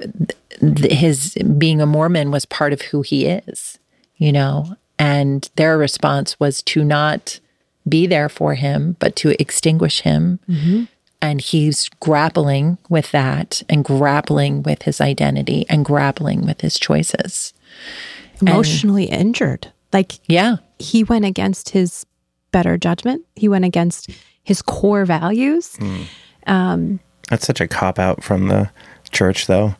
[0.00, 3.78] th- his being a Mormon was part of who he is,
[4.16, 7.40] you know, and their response was to not
[7.88, 10.40] be there for him, but to extinguish him.
[10.48, 10.84] Mm-hmm.
[11.20, 17.54] And he's grappling with that and grappling with his identity and grappling with his choices.
[18.42, 19.72] Emotionally and, injured.
[19.92, 20.56] Like, yeah.
[20.78, 22.04] He went against his
[22.52, 23.24] better judgment.
[23.36, 24.10] He went against
[24.44, 25.76] his core values.
[25.78, 26.06] Mm.
[26.46, 28.70] Um, That's such a cop out from the
[29.10, 29.74] church, though.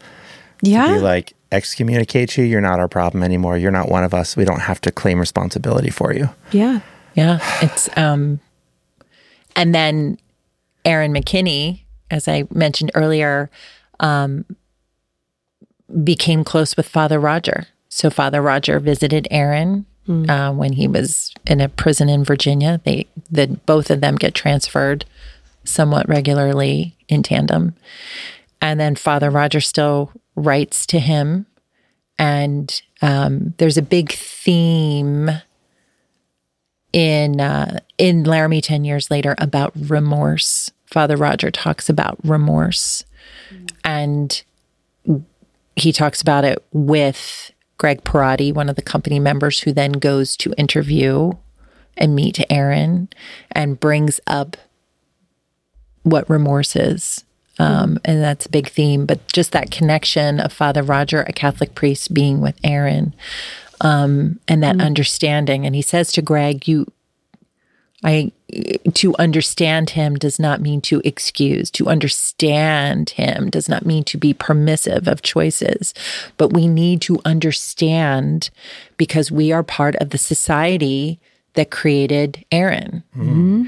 [0.63, 0.89] Yeah.
[0.89, 2.45] To be like, excommunicate you.
[2.45, 3.57] You're not our problem anymore.
[3.57, 4.37] You're not one of us.
[4.37, 6.31] We don't have to claim responsibility for you.
[6.51, 6.81] Yeah.
[7.15, 7.39] Yeah.
[7.63, 8.41] It's, um,
[9.55, 10.19] and then
[10.85, 13.51] Aaron McKinney, as I mentioned earlier,
[14.01, 14.45] um,
[16.03, 17.67] became close with Father Roger.
[17.89, 20.29] So Father Roger visited Aaron mm.
[20.29, 22.81] uh, when he was in a prison in Virginia.
[22.85, 25.05] They the both of them get transferred
[25.65, 27.75] somewhat regularly in tandem,
[28.61, 31.47] and then Father Roger still writes to him,
[32.19, 35.31] and um, there's a big theme
[36.93, 40.71] in uh, in Laramie ten years later about remorse.
[40.87, 43.05] Father Roger talks about remorse,
[43.53, 43.71] mm.
[43.85, 44.43] and
[45.77, 47.51] he talks about it with
[47.85, 51.33] Greg Pierotti, one of the company members, who then goes to interview
[51.99, 53.11] and meet Aaron
[53.53, 54.57] and brings up
[56.03, 57.25] what remorse is.
[57.59, 61.75] Um, and that's a big theme, but just that connection of Father Roger, a Catholic
[61.75, 63.15] priest, being with Aaron,
[63.83, 64.87] um, and that mm-hmm.
[64.87, 65.67] understanding.
[65.67, 66.91] And he says to Greg, "You,
[68.05, 68.33] I,
[68.93, 71.71] to understand him does not mean to excuse.
[71.73, 75.95] To understand him does not mean to be permissive of choices,
[76.37, 78.51] but we need to understand
[78.99, 81.19] because we are part of the society
[81.55, 83.03] that created Aaron.
[83.17, 83.65] Mm-hmm.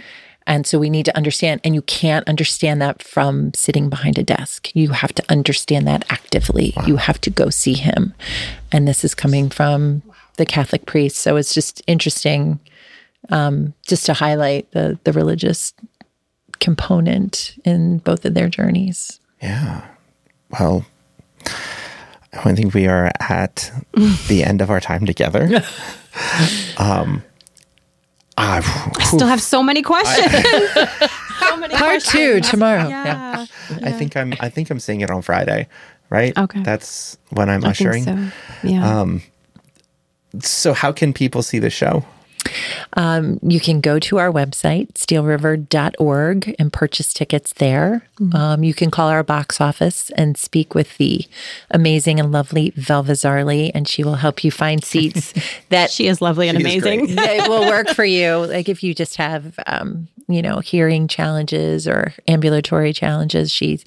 [0.49, 4.23] And so we need to understand, and you can't understand that from sitting behind a
[4.23, 4.71] desk.
[4.75, 6.73] You have to understand that actively.
[6.77, 6.87] Wow.
[6.87, 8.15] You have to go see him.
[8.71, 10.03] And this is coming from
[10.37, 11.17] the Catholic priest.
[11.17, 12.61] So it's just interesting
[13.31, 15.73] um, just to highlight the the religious
[16.61, 19.21] component in both of their journeys.
[19.43, 19.87] Yeah.
[20.59, 20.87] Well,
[22.33, 23.71] I think we are at
[24.29, 25.43] the end of our time together.
[26.79, 27.23] um,
[28.39, 28.59] I,
[28.99, 30.27] I still have so many questions.
[30.31, 31.09] I,
[31.49, 32.13] so many Part questions.
[32.13, 32.89] two tomorrow.
[32.89, 33.47] Yeah.
[33.71, 33.79] yeah.
[33.83, 34.35] I think I'm.
[34.41, 35.69] I think I'm seeing it on Friday.
[36.11, 36.37] Right.
[36.37, 36.63] Okay.
[36.63, 38.05] That's when I'm ushering.
[38.05, 38.29] so.
[38.63, 39.01] Yeah.
[39.01, 39.23] Um,
[40.41, 42.05] so how can people see the show?
[42.95, 48.07] Um, you can go to our website, steelriver.org, and purchase tickets there.
[48.19, 48.37] Mm-hmm.
[48.37, 51.27] Um, you can call our box office and speak with the
[51.71, 55.35] amazing and lovely Velva Zarley, and she will help you find seats
[55.69, 57.15] that she is lovely and amazing.
[57.17, 58.47] that will work for you.
[58.57, 63.81] Like if you just have, um, you know, hearing challenges or ambulatory challenges, she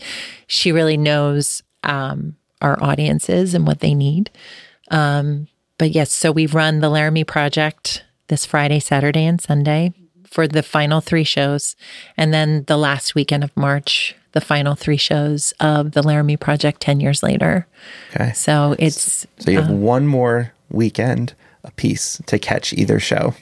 [0.46, 4.30] she really knows um, our audiences and what they need.
[4.92, 5.48] Um,
[5.78, 9.94] but yes, so we run the Laramie Project this Friday, Saturday, and Sunday
[10.26, 11.76] for the final three shows.
[12.16, 16.82] And then the last weekend of March, the final three shows of the Laramie Project
[16.82, 17.68] 10 years later.
[18.16, 18.32] Okay.
[18.34, 19.28] So it's.
[19.40, 23.34] So you have um, one more weekend a piece to catch either show.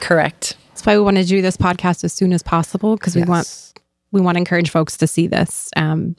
[0.00, 0.56] Correct.
[0.68, 3.28] That's why we want to do this podcast as soon as possible because we yes.
[3.28, 3.66] want
[4.12, 6.16] we want to encourage folks to see this, um,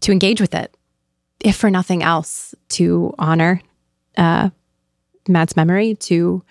[0.00, 0.76] to engage with it,
[1.40, 3.60] if for nothing else, to honor
[4.16, 4.50] uh,
[5.26, 6.44] Matt's memory, to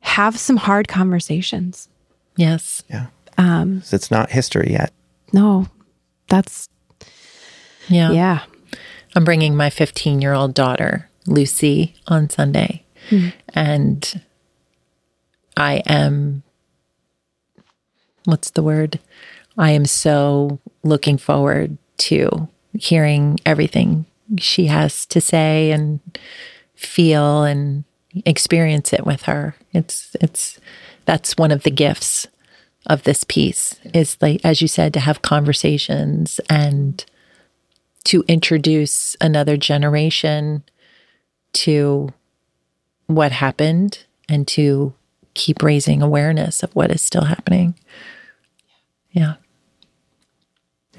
[0.00, 1.88] have some hard conversations.
[2.36, 2.82] Yes.
[2.88, 3.06] Yeah.
[3.38, 4.92] Um, it's not history yet.
[5.32, 5.68] No,
[6.28, 6.68] that's
[7.88, 8.10] yeah.
[8.10, 8.42] Yeah.
[9.14, 12.84] I'm bringing my 15 year old daughter, Lucy, on Sunday.
[13.10, 13.28] Mm-hmm.
[13.54, 14.22] And
[15.56, 16.42] I am,
[18.24, 19.00] what's the word?
[19.58, 24.06] I am so looking forward to hearing everything
[24.38, 26.00] she has to say and
[26.74, 27.84] feel and
[28.24, 29.54] experience it with her.
[29.72, 30.58] It's it's
[31.04, 32.26] that's one of the gifts
[32.86, 37.04] of this piece is like as you said to have conversations and
[38.04, 40.62] to introduce another generation
[41.52, 42.12] to
[43.06, 44.94] what happened and to
[45.34, 47.74] keep raising awareness of what is still happening.
[49.10, 49.34] Yeah.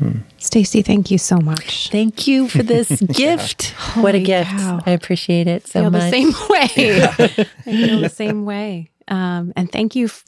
[0.02, 0.22] Hmm.
[0.40, 1.90] Stacey, thank you so much.
[1.92, 3.76] Thank you for this gift.
[3.94, 4.50] what a gift.
[4.50, 4.82] Cow.
[4.84, 6.02] I appreciate it so I feel much.
[6.02, 7.04] the same way.
[7.68, 8.90] I feel the same way.
[9.08, 10.06] Um, and thank you.
[10.06, 10.26] F-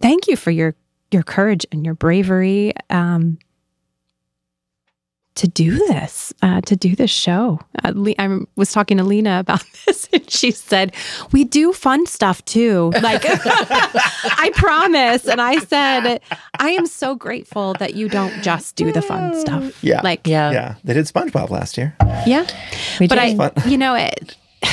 [0.00, 0.76] thank you for your,
[1.10, 2.74] your courage and your bravery.
[2.88, 3.38] Um,
[5.36, 7.60] to do this, uh, to do this show.
[7.84, 10.94] Uh, Le- I was talking to Lena about this, and she said,
[11.32, 15.26] "We do fun stuff too." Like, I promise.
[15.26, 16.20] And I said,
[16.58, 20.50] "I am so grateful that you don't just do the fun stuff." Yeah, like yeah,
[20.50, 20.74] yeah.
[20.84, 21.94] They did SpongeBob last year.
[22.26, 22.46] Yeah,
[22.98, 23.40] we but did.
[23.40, 24.36] I, you know, it.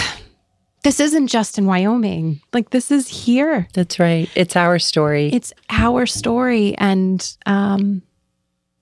[0.83, 2.41] This isn't just in Wyoming.
[2.51, 3.69] Like this is here.
[3.71, 4.29] That's right.
[4.35, 5.29] It's our story.
[5.31, 8.01] It's our story, and um,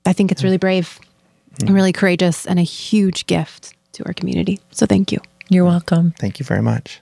[0.04, 1.00] I think it's really brave
[1.64, 1.74] mm.
[1.74, 4.60] really courageous and a huge gift to our community.
[4.72, 5.20] So thank you.
[5.50, 6.14] You're welcome.
[6.18, 7.02] Thank you very much.